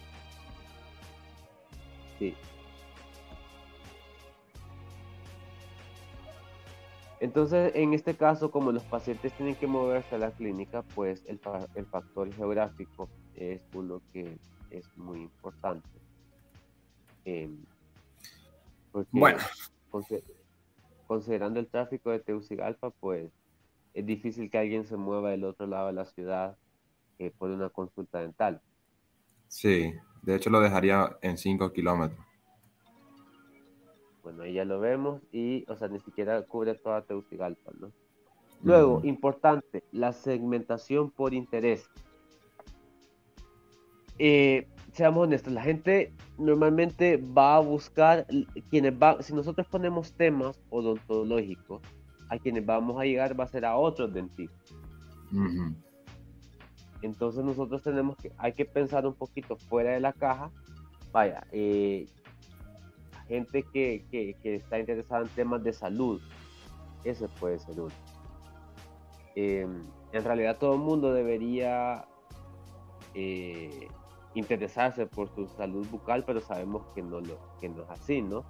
[2.18, 2.35] Sí.
[7.20, 11.40] Entonces, en este caso, como los pacientes tienen que moverse a la clínica, pues el,
[11.74, 14.38] el factor geográfico es uno que
[14.70, 15.88] es muy importante.
[17.24, 17.59] Em,
[19.11, 19.38] bueno.
[21.07, 23.31] considerando el tráfico de Teucigalpa, pues
[23.94, 26.57] es difícil que alguien se mueva del otro lado de la ciudad
[27.18, 28.61] eh, por una consulta dental.
[29.48, 32.24] Sí, de hecho lo dejaría en 5 kilómetros.
[34.22, 37.90] Bueno, ahí ya lo vemos y, o sea, ni siquiera cubre toda Tegucigalpa, ¿no?
[38.62, 41.88] Luego, importante, la segmentación por interés.
[44.18, 48.27] Eh, seamos honestos, la gente normalmente va a buscar
[48.68, 51.83] quienes va, si nosotros ponemos temas odontológicos,
[52.28, 54.74] a quienes vamos a llegar va a ser a otros dentistas.
[57.02, 60.50] Entonces nosotros tenemos que, hay que pensar un poquito fuera de la caja.
[61.12, 62.06] Vaya, eh,
[63.28, 66.20] gente que, que, que, está interesada en temas de salud.
[67.04, 67.94] Ese puede ser uno.
[69.36, 72.04] Em, en realidad todo el mundo debería
[73.14, 73.88] eh,
[74.34, 78.44] interesarse por su salud bucal, pero sabemos que no, lo, que no es así, ¿no?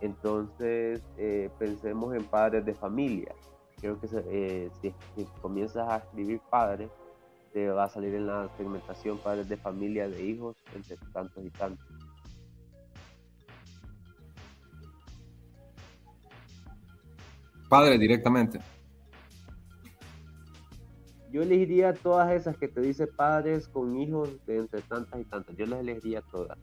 [0.00, 3.34] Entonces, eh, pensemos en padres de familia.
[3.80, 6.90] Creo que eh, si, si, comienzas a escribir padres,
[7.52, 11.50] te va a salir en la segmentación padres de familia de hijos, entre tantos y
[11.50, 11.86] tantos.
[17.68, 18.60] Padre directamente.
[21.32, 25.56] Yo elegiría todas esas que te dice padres con hijos de entre tantas y tantas.
[25.56, 26.56] Yo las elegiría todas.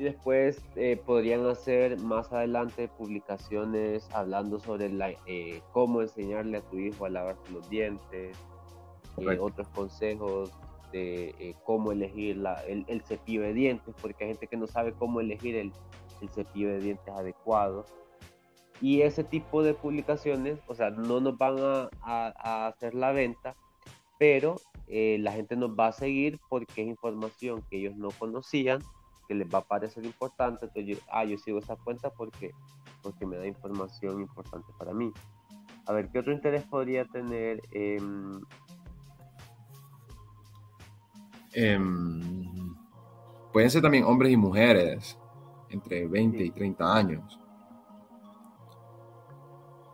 [0.00, 6.62] Y después eh, podrían hacer más adelante publicaciones hablando sobre la, eh, cómo enseñarle a
[6.62, 8.34] tu hijo a lavarse los dientes,
[9.18, 10.52] eh, otros consejos
[10.90, 14.94] de eh, cómo elegir la, el, cepillo de dientes, porque hay gente que no sabe
[14.94, 15.70] cómo elegir el,
[16.22, 17.84] el, cepillo de dientes adecuado.
[18.80, 23.54] Y ese tipo de publicaciones, o sea, no nos van a, a, hacer la venta,
[24.18, 24.56] pero
[24.88, 28.80] eh, la gente nos va a seguir porque es información que ellos no conocían,
[29.30, 30.66] que les va a parecer importante.
[30.66, 32.50] Entonces, yo, ah, yo sigo esa cuenta porque,
[33.00, 35.12] porque me da información importante para mí.
[35.86, 37.62] A ver, ¿qué otro interés podría tener?
[37.70, 38.00] Eh,
[41.52, 42.74] Em,
[43.52, 45.16] pueden ser también hombres y mujeres
[45.68, 47.38] entre 20 y 30 años.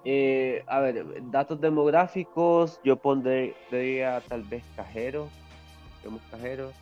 [0.04, 3.52] Eh, a ver, datos demográficos, yo pondría
[4.28, 5.28] tal vez cajeros,
[6.30, 6.72] cajeros,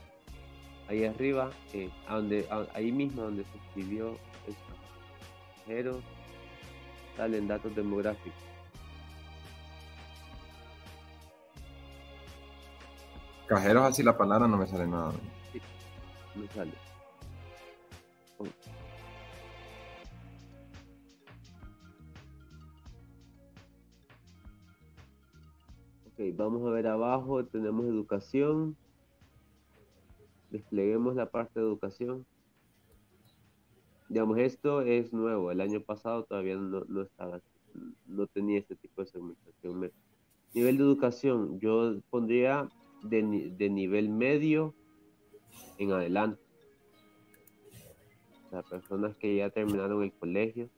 [0.89, 4.55] ahí arriba, eh, donde, ahí mismo donde se escribió el
[5.65, 6.01] cajero,
[7.17, 8.33] salen datos demográficos.
[13.47, 15.13] Cajeros así la palabra no me sale nada.
[15.53, 15.61] Sí,
[16.35, 16.73] no sale.
[26.17, 28.77] Ok, vamos a ver abajo, tenemos educación.
[30.55, 32.25] Despleguemos la parte de educación.
[34.09, 35.51] Digamos, esto es nuevo.
[35.51, 37.41] El año pasado todavía no, no estaba,
[38.07, 39.91] no tenía este tipo de segmentación.
[40.55, 42.69] Nivel de educación, yo pondría
[43.03, 43.21] de,
[43.69, 44.77] nivel medio
[45.79, 46.41] en adelante.
[48.51, 50.71] Sea, personas que ya terminaron el colegio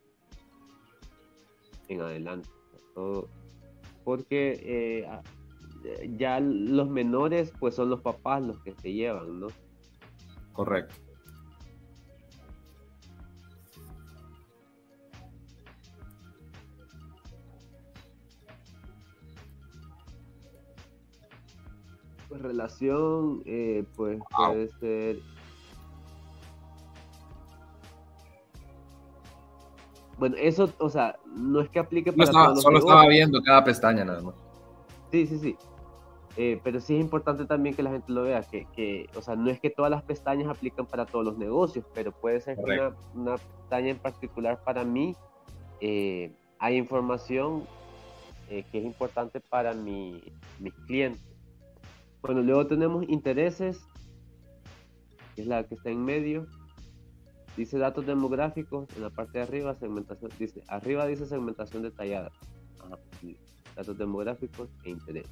[1.89, 2.49] en adelante.
[4.05, 5.07] porque eh,
[6.17, 9.49] ya los menores pues son los papás los que se llevan, ¿no?
[10.57, 11.07] Correcto.
[22.47, 25.19] relación, eh, pues puede ser.
[30.19, 34.05] Bueno, eso, o sea, no es que aplique para todos Solo estaba viendo cada pestaña
[34.05, 34.35] nada más.
[35.11, 35.57] Sí, sí, sí.
[36.39, 39.37] Eh, pero sí es importante también que la gente lo vea, que, que, o sea,
[39.37, 42.63] no es que todas las pestañas aplican para todos los negocios, pero puede ser que
[42.63, 45.17] una, una, pestaña en particular para mí
[45.81, 47.65] eh, hay información
[48.49, 50.23] que es importante para mi,
[50.61, 51.21] mis clientes.
[52.23, 53.85] Bueno, luego tenemos intereses,
[55.35, 56.47] que es la que está en medio.
[57.57, 62.31] Dice datos demográficos, en la parte de arriba, segmentación, dice, arriba dice segmentación detallada.
[63.75, 65.27] datos demográficos e interés.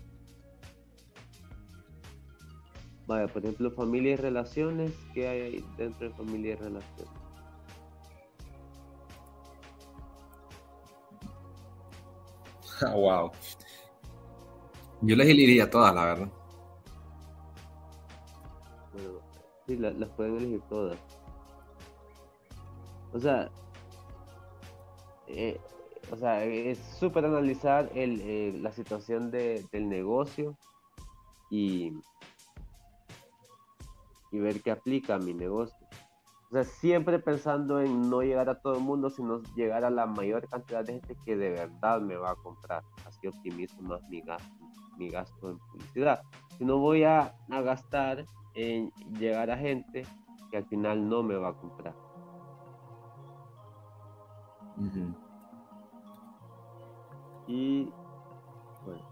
[3.07, 7.13] Vaya, por ejemplo, familia y relaciones, ¿qué hay dentro de familia y relaciones?
[12.95, 13.31] wow.
[15.03, 16.29] Yo les elegiría todas, la verdad.
[19.67, 20.99] Sí, las pueden elegir todas.
[23.13, 23.51] O sea,
[25.27, 25.59] eh,
[26.11, 30.57] o sea, es súper analizar el, eh, la situación de, del negocio
[31.51, 31.93] y,
[34.35, 35.87] y ver qué aplica a mi negocio.
[36.51, 40.07] O sea, siempre pensando en no llegar a todo el mundo, sino llegar a la
[40.07, 42.83] mayor cantidad de gente que de verdad me va a comprar.
[43.07, 44.53] Así optimizo más mi gasto,
[44.99, 46.21] mi gasto en publicidad.
[46.59, 48.25] Si no voy a, a gastar
[48.55, 50.05] en llegar a gente
[50.51, 51.95] que al final no me va a comprar.
[57.47, 57.85] Y
[58.85, 59.03] bueno,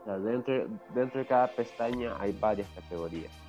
[0.00, 3.41] o sea, dentro, dentro de cada pestaña hay varias categorías.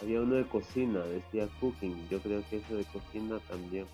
[0.00, 2.08] Había uno de cocina, decía cooking.
[2.08, 3.86] Yo creo que eso de cocina también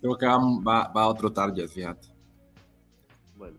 [0.00, 2.08] Creo que va, a otro target, fíjate.
[3.36, 3.58] Bueno.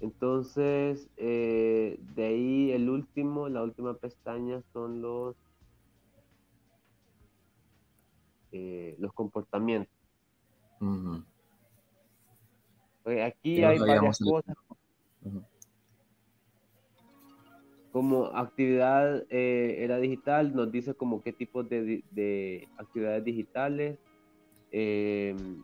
[0.00, 5.36] Entonces, eh, de ahí el último, la última pestaña son los,
[8.54, 9.92] eh, los comportamientos.
[13.22, 14.56] aquí hay varias cosas.
[17.92, 23.98] Como actividad eh, era digital, nos dice como qué tipo de, de actividades digitales,
[24.76, 25.62] Em,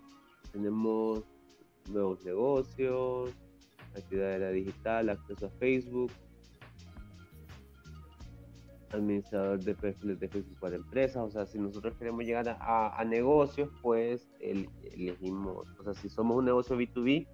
[0.52, 1.24] tenemos
[1.90, 3.32] nuevos negocios,
[3.96, 6.12] actividad era digital, acceso a Facebook,
[8.92, 11.22] administrador de perfiles de Facebook para empresas.
[11.22, 16.44] O sea, si nosotros queremos llegar a, negocios, pues elegimos, o sea, si somos un
[16.44, 17.26] negocio B2B,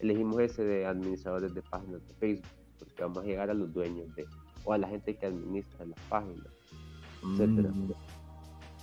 [0.00, 2.48] elegimos ese de administradores de páginas de Facebook,
[2.78, 4.26] porque vamos a llegar a los dueños de,
[4.64, 6.46] o a la gente que administra las páginas,
[7.22, 7.70] etcétera.
[7.70, 7.92] Mm.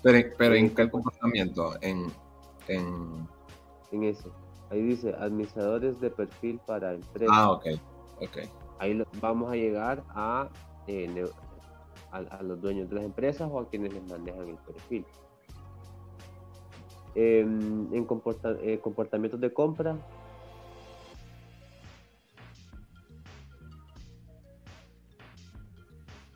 [0.04, 1.76] Pero, pero ¿en qué comportamiento?
[1.82, 2.08] ¿En,
[2.68, 4.04] en...
[4.04, 4.34] eso.
[4.70, 7.36] Ahí dice administradores de perfil para empresas.
[7.38, 7.66] Ah, ok,
[8.22, 8.38] ok.
[8.80, 10.50] Ahí vamos a llegar a,
[10.88, 11.08] eh,
[12.12, 15.06] a, los dueños de las empresas o a quienes les manejan el perfil.
[17.16, 18.08] Em, en
[18.62, 19.98] eh, comportamientos de compra.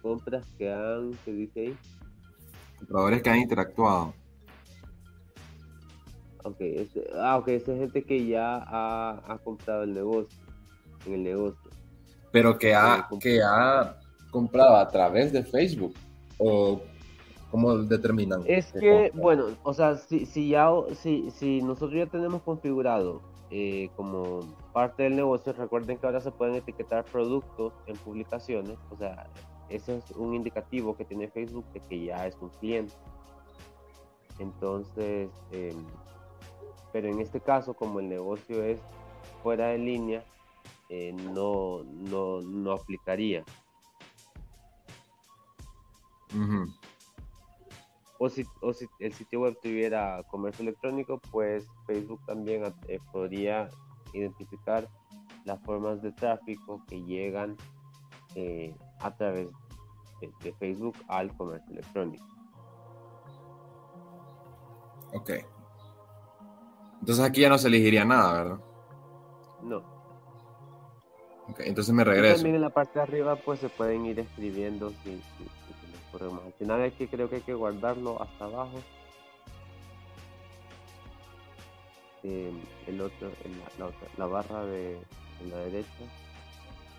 [0.02, 1.78] Compras que han, ¿qué dice ahí?
[2.78, 4.14] Compradores que han interactuado.
[6.44, 6.62] Ok,
[7.16, 10.40] ah, ok, esa es gente que ya ha, ha comprado el negocio,
[11.08, 11.72] en el negocio.
[12.32, 13.98] Pero que ha, que ha
[14.36, 15.94] comprado a través de Facebook
[16.38, 16.82] o
[17.50, 18.44] cómo determinan.
[18.46, 20.70] Es que, bueno, o sea, si, si ya,
[21.02, 24.42] si, si nosotros ya tenemos configurado eh, como
[24.74, 29.30] parte del negocio, recuerden que ahora se pueden etiquetar productos en publicaciones, o sea,
[29.70, 32.94] ese es un indicativo que tiene Facebook de que ya es un cliente.
[34.38, 35.86] Entonces, em,
[36.92, 38.82] pero en este caso, como el negocio es
[39.42, 40.26] fuera de línea,
[40.90, 43.46] eh, no, no, no, aplicaría.
[48.18, 53.70] O, si, o si el sitio web tuviera comercio electrónico, pues Facebook también eh, podría
[54.14, 54.88] identificar
[55.46, 57.56] las formas de tráfico que llegan
[58.36, 59.50] eh, a través
[60.42, 62.26] de, Facebook al comercio electrónico.
[65.14, 65.32] Ok.
[67.00, 68.60] Entonces aquí ya no se elegiría nada, ¿verdad?
[69.62, 69.78] No.
[71.48, 72.38] Ok, entonces me regreso.
[72.38, 75.22] también en la parte de arriba pues se pueden ir escribiendo si,
[76.22, 78.82] al final es que creo que hay que guardarlo hasta abajo.
[82.24, 83.32] Em, el otro,
[83.78, 85.00] la, la, barra de
[85.50, 86.06] la derecha.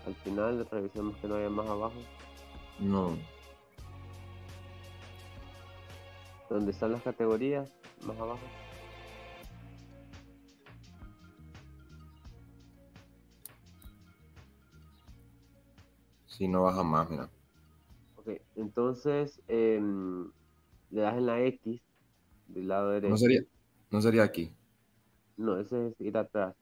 [0.05, 1.99] Al final revisemos que no haya más abajo.
[2.79, 3.17] No.
[6.49, 7.69] ¿Dónde están las categorías?
[8.05, 8.39] Más abajo.
[16.27, 17.27] Si no baja más, mira.
[18.27, 20.29] Ok, entonces em,
[20.91, 21.81] le das en la X
[22.47, 23.11] del lado derecho.
[23.11, 23.41] No sería,
[23.89, 24.51] no sería aquí.
[25.37, 26.53] No, ese es ir atrás.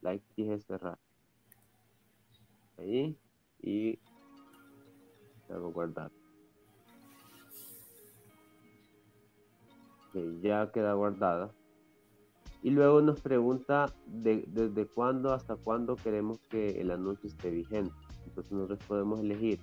[0.00, 0.98] La X es cerrar.
[2.78, 3.18] Ahí.
[3.60, 3.98] Y
[5.50, 6.10] hago guardar.
[10.40, 11.52] ya queda guardada.
[12.62, 17.92] Y luego nos pregunta de, desde cuándo hasta cuándo queremos que el anuncio esté vigente.
[18.24, 19.60] Entonces nosotros podemos elegir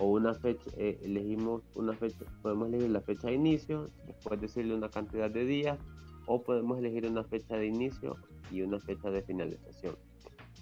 [0.00, 4.74] o una fecha, eh, elegimos una fecha, podemos elegir la fecha de inicio, después decirle
[4.74, 5.78] una cantidad de días,
[6.26, 8.16] o podemos elegir una fecha de inicio
[8.50, 9.96] y una fecha de finalización.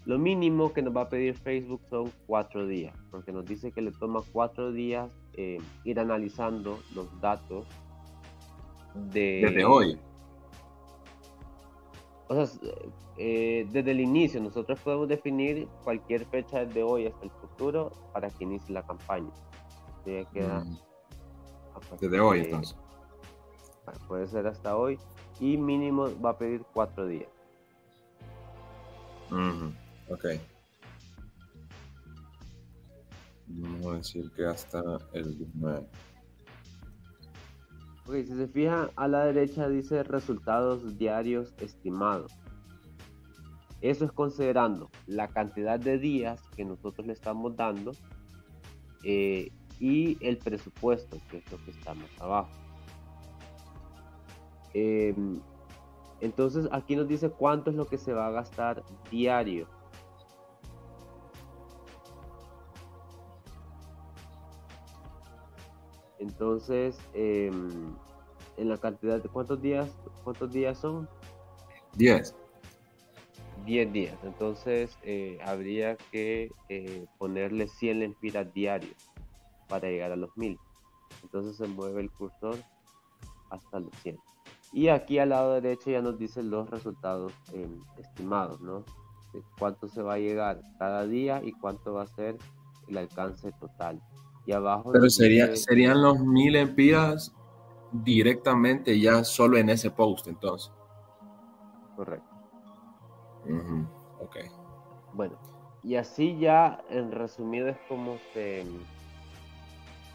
[0.07, 3.81] Lo mínimo que nos va a pedir Facebook son cuatro días, porque nos dice que
[3.81, 7.67] le toma cuatro días eh, ir analizando los datos
[9.13, 9.43] de...
[9.45, 9.99] Desde hoy.
[12.29, 12.61] O sea,
[13.17, 18.29] eh, desde el inicio nosotros podemos definir cualquier fecha desde hoy hasta el futuro para
[18.31, 19.31] que inicie la campaña.
[20.05, 20.79] queda mm.
[22.01, 22.77] Desde hoy entonces.
[24.07, 24.99] Puede ser hasta hoy
[25.41, 27.29] y mínimo va a pedir cuatro días.
[30.11, 30.25] Ok.
[33.47, 35.87] Vamos a decir que hasta el 19.
[38.09, 42.33] Ok, si se fijan a la derecha dice resultados diarios estimados.
[43.83, 47.93] Eso es considerando la cantidad de días que nosotros le estamos dando
[49.05, 52.51] eh, y el presupuesto, que es lo que está más abajo.
[54.73, 55.39] Em,
[56.23, 59.69] entonces aquí nos dice cuánto es lo que se va a gastar diario.
[66.29, 67.71] Entonces, em,
[68.59, 69.91] en la cantidad de cuántos días,
[70.25, 71.09] cuántos días son?
[71.95, 72.35] 10.
[73.65, 74.19] 10 días.
[74.23, 78.95] Entonces, eh, habría que eh, ponerle 100 lempiras diarios
[79.69, 80.59] para llegar a los 1000.
[81.23, 82.57] Entonces se mueve el cursor
[83.51, 84.19] hasta los 100.
[84.73, 88.85] Y aquí al lado derecho ya nos dicen los resultados em, estimados, ¿no?
[89.33, 92.37] De cuánto se va a llegar cada día y cuánto va a ser
[92.87, 94.03] el alcance total.
[94.49, 94.93] Y abajo.
[94.93, 97.35] Pero sería, serían los mil empiras
[97.93, 100.73] directamente ya solo en ese post, entonces.
[101.95, 102.35] Correcto.
[104.21, 104.37] Ok.
[105.13, 105.39] Bueno,
[105.83, 108.65] y así ya en resumido es como se,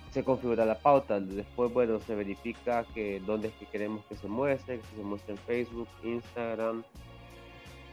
[0.10, 1.20] se configura la pauta.
[1.20, 5.34] Después, bueno, se verifica que dónde es que queremos que se muestre, que se muestre
[5.34, 6.84] en Facebook, Instagram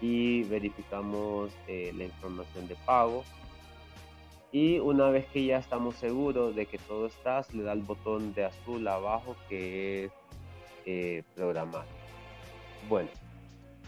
[0.00, 3.24] y verificamos eh, la información de pago
[4.52, 7.82] y una vez que ya estamos seguros de que todo está, se le da el
[7.82, 10.12] botón de azul abajo que es
[10.86, 11.84] eh, programar.
[12.88, 13.10] Bueno,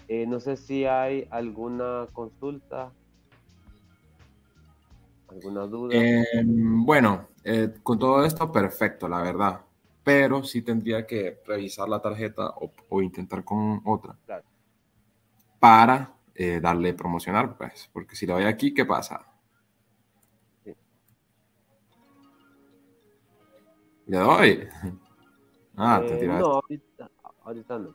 [0.07, 2.93] eh, no sé si hay alguna consulta,
[5.29, 5.95] alguna duda.
[5.97, 9.63] Em, bueno, eh, con todo esto, perfecto, la verdad.
[10.05, 12.55] Pero sí tendría que revisar la tarjeta
[12.89, 14.17] o, intentar con otra.
[15.61, 16.13] Para
[16.61, 17.89] darle promocionar, pues.
[17.93, 19.32] Porque si lo doy aquí, ¿qué pasa?
[24.07, 24.69] ¿Le doy?
[25.75, 26.43] Ah, te eh, tiraste.
[26.43, 27.11] No, ahorita,
[27.45, 27.95] ahorita no.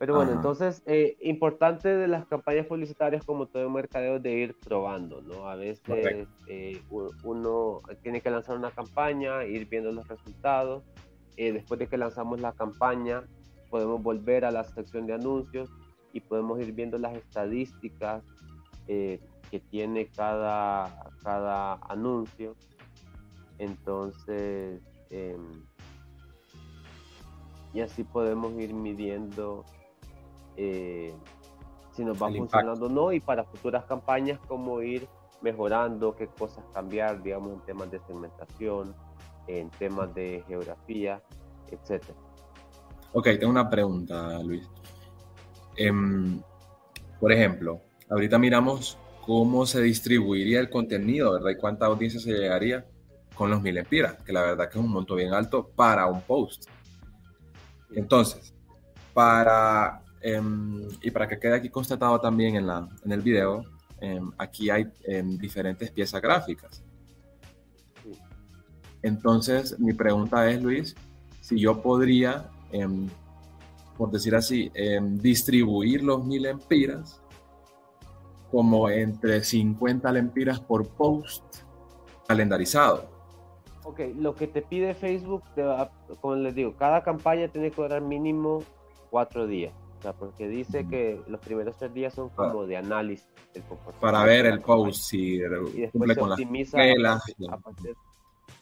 [0.00, 4.56] Pero bueno, entonces, eh, importante de las campañas publicitarias como todo el mercadeo de ir
[4.58, 5.46] probando, ¿no?
[5.46, 6.82] A veces eh,
[7.22, 10.82] uno tiene que lanzar una campaña, ir viendo los resultados.
[11.36, 13.24] Eh, después de que lanzamos la campaña,
[13.68, 15.68] podemos volver a la sección de anuncios
[16.14, 18.24] y podemos ir viendo las estadísticas
[18.86, 22.56] que tiene cada, cada anuncio.
[23.58, 24.80] Entonces,
[25.10, 25.64] em,
[27.72, 29.64] y así podemos ir midiendo
[30.56, 31.14] eh,
[31.92, 35.08] si nos va funcionando o no, y para futuras campañas, cómo ir
[35.42, 38.94] mejorando, qué cosas cambiar, digamos, en temas de segmentación,
[39.46, 41.22] en temas de geografía,
[41.70, 42.18] etcétera.
[43.12, 44.68] Ok, tengo una pregunta, Luis.
[45.76, 46.40] Em,
[47.18, 51.50] por ejemplo, ahorita miramos cómo se distribuiría el contenido, ¿verdad?
[51.50, 52.86] Y cuánta audiencia se llegaría
[53.40, 56.20] con los mil empiras, que la verdad que es un monto bien alto para un
[56.20, 56.66] post.
[57.94, 58.54] Entonces,
[59.14, 63.64] para Em, y para que quede aquí constatado también en, la, en el video,
[64.00, 66.82] em, aquí hay em, diferentes piezas gráficas.
[69.02, 70.94] Entonces, mi pregunta es, Luis,
[71.40, 72.50] si yo podría,
[73.96, 74.70] por decir así,
[75.12, 77.22] distribuir los mil empiras
[78.50, 81.42] como entre 50 lempiras por post
[82.28, 83.09] calendarizado.
[83.90, 85.42] Ok, lo que te pide Facebook,
[86.20, 88.62] como les digo, cada campaña tiene que durar mínimo
[89.10, 89.72] cuatro días
[90.18, 94.00] porque dice que los primeros tres días son como de análisis del comportamiento.
[94.00, 97.96] Para ver el post, si y después se optimiza a, partir,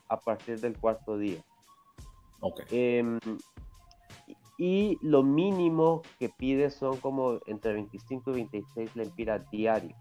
[0.08, 1.42] a, partir, del cuarto día.
[2.40, 2.64] Okay.
[2.70, 3.20] Em,
[4.58, 9.98] y lo mínimo que pide son como entre 25 y 26 lempiras diarios.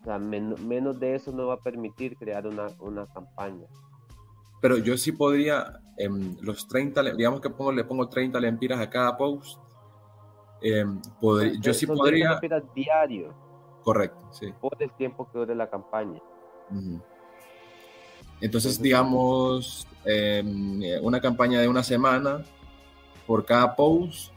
[0.00, 3.66] O sea, menos de eso no va a permitir crear una, una campaña
[4.60, 8.90] pero yo sí podría, en los 30, digamos que pongo, le pongo 30 lempiras a
[8.90, 9.58] cada post,
[10.60, 10.84] eh,
[11.60, 12.32] yo sí podría...
[12.32, 13.34] lempiras diario.
[13.82, 14.52] Correcto, sí.
[14.60, 16.20] Por el tiempo que dure la campaña.
[18.40, 22.42] Entonces, digamos, em, una campaña de una semana,
[23.26, 24.32] por cada post,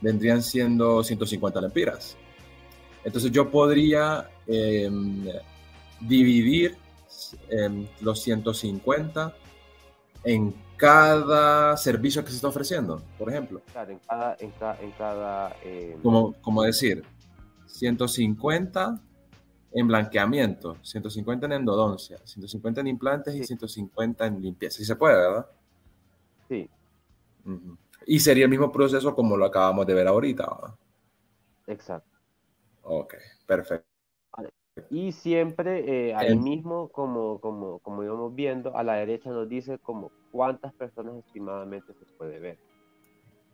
[0.00, 2.16] vendrían siendo 150 lempiras.
[3.04, 5.26] Entonces yo podría em,
[6.00, 6.76] dividir
[8.00, 9.34] los 150
[10.24, 13.60] en cada servicio que se está ofreciendo, por ejemplo.
[13.72, 14.36] Claro, en cada...
[14.38, 17.04] En cada, en cada eh, como, como decir,
[17.66, 19.00] 150
[19.72, 24.78] en blanqueamiento, 150 en endodoncia, 150 en implantes y 150 en limpieza.
[24.78, 25.46] Sí se puede, ¿verdad?
[26.48, 26.70] Sí.
[28.06, 30.44] Y sería el mismo proceso como lo acabamos de ver ahorita.
[30.44, 30.74] ¿verdad?
[31.66, 32.18] Exacto.
[32.82, 33.14] Ok,
[33.46, 33.97] perfecto.
[34.90, 39.78] Y siempre eh, ahí mismo, como, como, como íbamos viendo, a la derecha nos dice
[39.78, 42.58] como cuántas personas estimadamente se puede ver.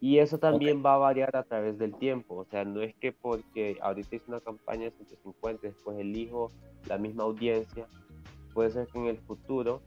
[0.01, 2.35] Y eso también va a variar a través del tiempo.
[2.37, 6.51] O sea, no es que porque ahorita hice una campaña de 150, después elijo
[6.89, 7.87] la misma audiencia.
[8.53, 9.81] Puede ser que en el futuro,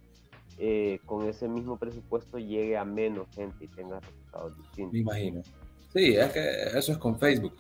[0.58, 4.94] eh, con ese mismo presupuesto, llegue a menos gente y tenga resultados distintos.
[4.94, 5.42] Me imagino.
[5.94, 7.54] Sí, es que eso es con Facebook.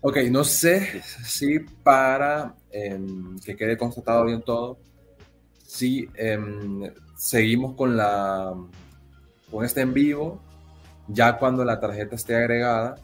[0.00, 4.78] Ok, no sé si para em, que quede constatado bien todo,
[5.58, 8.54] si em, seguimos con la
[9.50, 10.40] con este en vivo,
[11.08, 12.96] ya cuando la tarjeta esté agregada,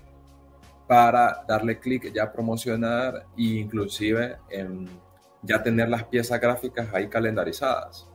[0.86, 4.86] para darle clic, ya promocionar e inclusive em,
[5.43, 8.09] ya tener las piezas gráficas ahí calendarizadas.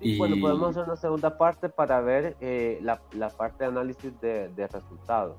[0.00, 4.20] Y bueno, podemos hacer una segunda parte para ver eh, la, la, parte de análisis
[4.20, 5.36] de, de resultados.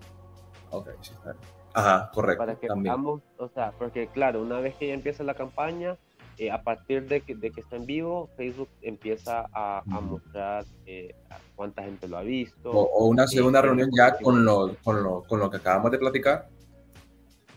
[0.72, 1.59] Ok, sí, está bien.
[1.74, 2.40] Ajá, correcto.
[2.40, 5.98] Para que veamos, o sea, porque claro, una vez que ya empieza la campaña,
[6.40, 11.14] eh, a partir de que, de que, está en vivo, Facebook empieza a, mostrar eh,
[11.54, 12.72] cuánta gente lo ha visto.
[12.72, 16.48] O, una segunda reunión ya con lo, con, lo, con lo que acabamos de platicar.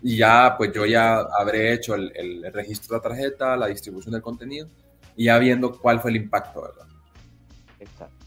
[0.03, 4.15] Y ya, pues yo ya habré hecho el, el, registro de la tarjeta, la distribución
[4.15, 4.67] del contenido,
[5.15, 6.89] y ya viendo cuál fue el impacto, ¿verdad?
[7.79, 8.27] Exacto.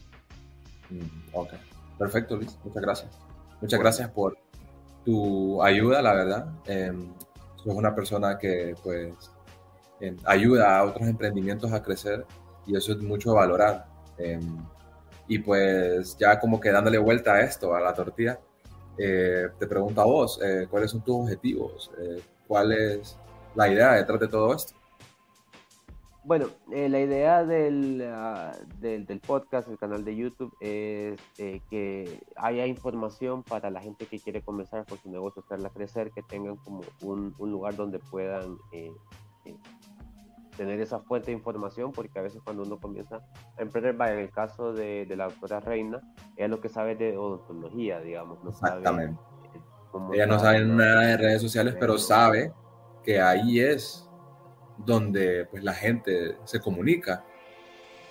[0.88, 1.50] Mm, ok,
[1.98, 2.58] perfecto, Luis.
[2.64, 3.18] Muchas gracias.
[3.60, 4.38] Muchas gracias por,
[5.06, 6.48] tu ayuda, la verdad.
[6.66, 6.92] Eh,
[7.56, 9.14] sos una persona que pues
[10.00, 12.26] em, ayuda a otros emprendimientos a crecer
[12.66, 13.86] y eso es mucho valorar.
[14.18, 14.58] Em,
[15.28, 18.40] y pues ya como que dándole vuelta a esto, a la tortilla,
[18.98, 21.90] eh, te pregunto a vos, eh, ¿cuáles son tus objetivos?
[22.00, 23.16] Eh, ¿Cuál es
[23.54, 24.74] la idea detrás de todo esto?
[26.26, 28.50] Bueno, eh, la idea del, ah,
[28.80, 34.06] del, del, podcast, el canal de YouTube, es eh, que haya información para la gente
[34.06, 38.00] que quiere comenzar con su negocio, hacerla crecer, que tengan como un, un lugar donde
[38.00, 38.90] puedan eh,
[40.56, 43.20] tener esa fuente de información, porque a veces cuando uno comienza
[43.56, 46.00] a emprender, vaya, en el caso de, de la doctora Reina,
[46.36, 48.42] ella lo que sabe de odontología, digamos.
[48.42, 49.20] No Exactamente.
[49.92, 52.52] Sabe, ella no sabe nada de redes sociales, pero sabe
[53.04, 54.05] que ahí es
[54.78, 57.24] donde pues, la gente se comunica.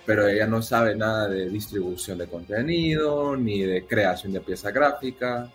[0.04, 5.50] Pero ella no sabe nada de distribución de contenido, ni de creación de piezas gráficas,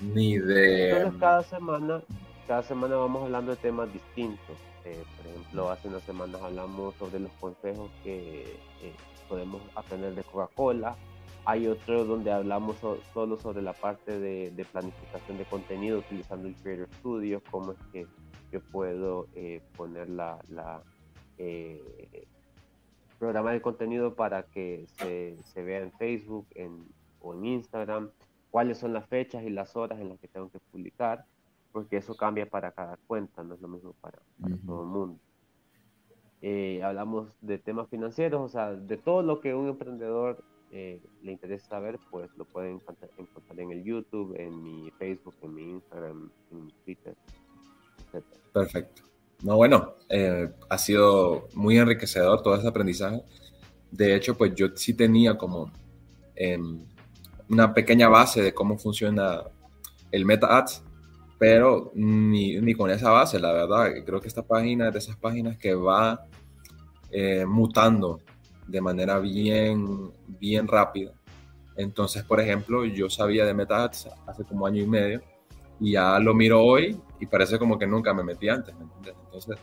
[0.00, 0.90] ni de...
[0.90, 2.02] Entonces cada semana,
[2.48, 7.20] cada semana vamos hablando de temas distintos eh, por ejemplo, hace unas semanas hablamos sobre
[7.20, 8.42] los consejos que
[8.82, 8.94] eh,
[9.28, 10.96] podemos aprender de Coca-Cola.
[11.44, 12.76] Hay otro donde hablamos
[13.12, 18.06] solo sobre la parte de, planificación de contenido utilizando el Creator Studio, cómo es que
[18.52, 20.82] yo puedo eh, poner la, la
[23.18, 26.86] programa de contenido para que se, se vea en Facebook en,
[27.20, 28.10] o en Instagram,
[28.52, 31.24] cuáles son las fechas y las horas en las que tengo que publicar
[31.72, 34.18] porque eso cambia para cada cuenta, no es lo mismo para,
[34.66, 35.18] todo el mundo.
[36.42, 41.32] Eh, hablamos de temas financieros, o sea, de todo lo que un emprendedor eh, le
[41.32, 43.10] interesa saber, pues lo pueden encontrar,
[43.56, 47.14] en el YouTube, en mi Facebook, en mi Instagram, en mi Twitter.
[48.52, 49.02] Perfecto.
[49.42, 53.22] No, bueno, eh, ha sido muy enriquecedor todo ese aprendizaje.
[53.90, 55.70] De hecho, pues yo sí tenía como
[56.36, 56.84] em,
[57.48, 59.42] una pequeña base de cómo funciona
[60.10, 60.82] el Meta Ads,
[61.38, 63.90] pero ni, ni, con esa base, la verdad.
[64.06, 66.24] Creo que esta página es de esas páginas que va
[67.10, 68.20] eh, mutando
[68.66, 71.12] de manera bien, bien rápida.
[71.76, 75.22] Entonces, por ejemplo, yo sabía de MetaAds hace como año y medio
[75.80, 78.74] y ya lo miro hoy y parece como que nunca me metí antes,
[79.24, 79.56] Entonces,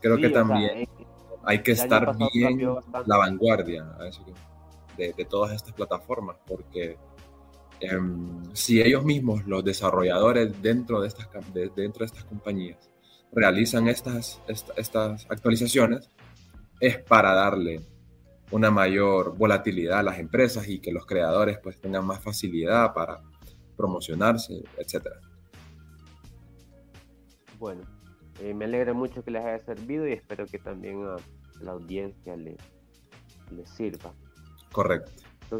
[0.00, 0.88] creo que también
[1.44, 2.60] hay que estar bien
[3.06, 3.84] la vanguardia
[4.96, 6.98] de, de todas estas plataformas porque
[7.80, 12.90] Em, si ellos mismos, los desarrolladores dentro de estas, dentro de estas compañías,
[13.32, 14.40] realizan estas,
[14.76, 16.10] estas actualizaciones,
[16.78, 17.80] es para darle
[18.50, 23.22] una mayor volatilidad a las empresas y que los creadores pues tengan más facilidad para
[23.76, 25.16] promocionarse, etcétera.
[27.60, 27.82] Bueno,
[28.40, 31.16] eh, me alegra mucho que les haya servido y espero que también a
[31.62, 32.56] la audiencia les
[33.50, 34.12] le sirva.
[34.72, 35.10] Correcto.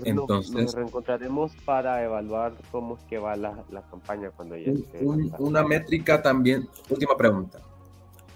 [0.05, 4.73] Entonces, nos, reencontraremos para evaluar cómo es que va la, la campaña cuando ya
[5.39, 7.59] Una métrica también, última pregunta.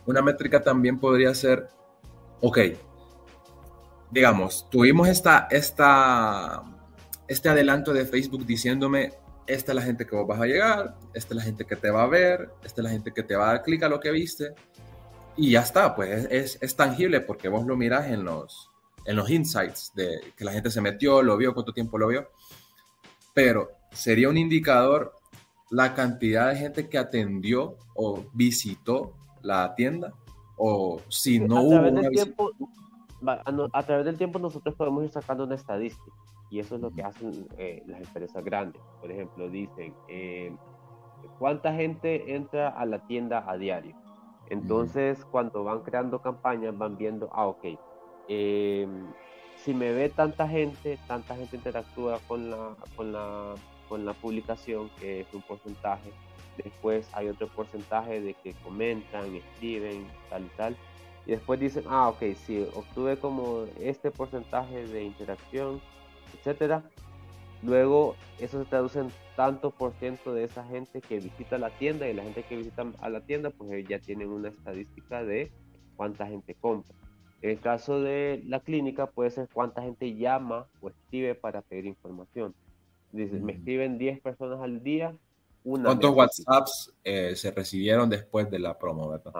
[0.04, 1.68] Una métrica también podría ser,
[2.40, 2.58] ok,
[4.10, 6.64] digamos, tuvimos esta, esta,
[7.28, 9.12] este adelanto de Facebook diciéndome,
[9.46, 11.90] esta es la gente que vos vas a llegar, esta es la gente que te
[11.90, 14.00] va a ver, esta es la gente que te va a dar clic a lo
[14.00, 14.54] que viste.
[15.36, 18.70] Y ya está, pues es, es tangible porque vos lo miras en los,
[19.04, 22.28] en los insights de que la gente se metió, lo vio, cuánto tiempo lo vio.
[23.32, 25.12] Pero sería un indicador
[25.70, 30.14] la cantidad de gente que atendió o visitó la tienda
[30.56, 32.52] o si no hubo una tiempo,
[33.72, 36.12] a, través del tiempo nosotros podemos ir sacando una estadística
[36.54, 38.80] y eso es lo que hacen eh, las empresas grandes.
[39.00, 40.54] Por ejemplo, dicen eh,
[41.40, 43.96] cuánta gente entra a la tienda a diario.
[44.50, 47.64] Entonces, cuando van creando campañas, van viendo, ah, ok,
[48.28, 48.86] eh,
[49.56, 53.56] si me ve tanta gente, tanta gente interactúa con la, con la,
[53.88, 56.12] con la publicación, que es un porcentaje.
[56.56, 60.76] Después hay otro porcentaje de que comentan, escriben, tal y tal.
[61.26, 65.80] Y después dicen, ah, ok, si obtuve como este porcentaje de interacción,
[66.38, 66.84] etcétera.
[67.62, 72.08] Luego eso se traduce en tanto por ciento de esa gente que visita la tienda
[72.08, 75.50] y la gente que visita a la tienda, pues ya tienen una estadística de
[75.96, 76.94] cuánta gente compra.
[77.42, 81.86] En el caso de la clínica puede ser cuánta gente llama o escribe para pedir
[81.86, 82.54] información.
[83.12, 85.14] Dice, me escriben 10 personas al día.
[85.62, 89.32] Una ¿Cuántos WhatsApps eh, se recibieron después de la promo, verdad?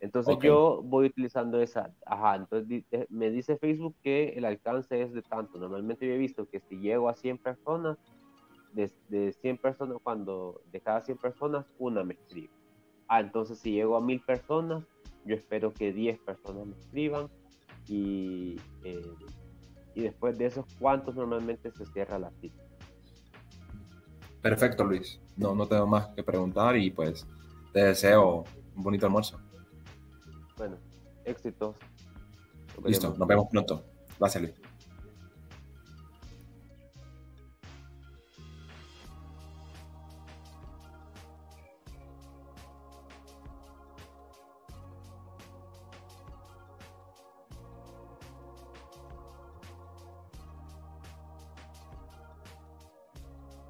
[0.00, 5.20] Entonces yo voy utilizando esa, ajá, entonces me dice Facebook que el alcance es de
[5.20, 5.58] tanto.
[5.58, 7.98] Normalmente yo he visto que si llego a 100 personas,
[8.72, 12.50] de, de 100 personas, cuando de cada 100 personas, una me escribe.
[13.08, 14.84] Ah, entonces si llego a 1000 personas,
[15.26, 17.28] yo espero que 10 personas me escriban
[17.86, 19.02] y, eh,
[19.94, 22.62] y después de esos, ¿cuántos normalmente se cierra la cita?
[24.40, 25.20] Perfecto, Luis.
[25.36, 27.26] No, no tengo más que preguntar y pues
[27.74, 28.44] te deseo
[28.74, 29.38] un bonito almuerzo.
[30.60, 30.76] Bueno,
[31.24, 31.74] éxitos.
[32.84, 33.82] Listo, nos vemos pronto.
[34.18, 34.54] Gracias, Luis.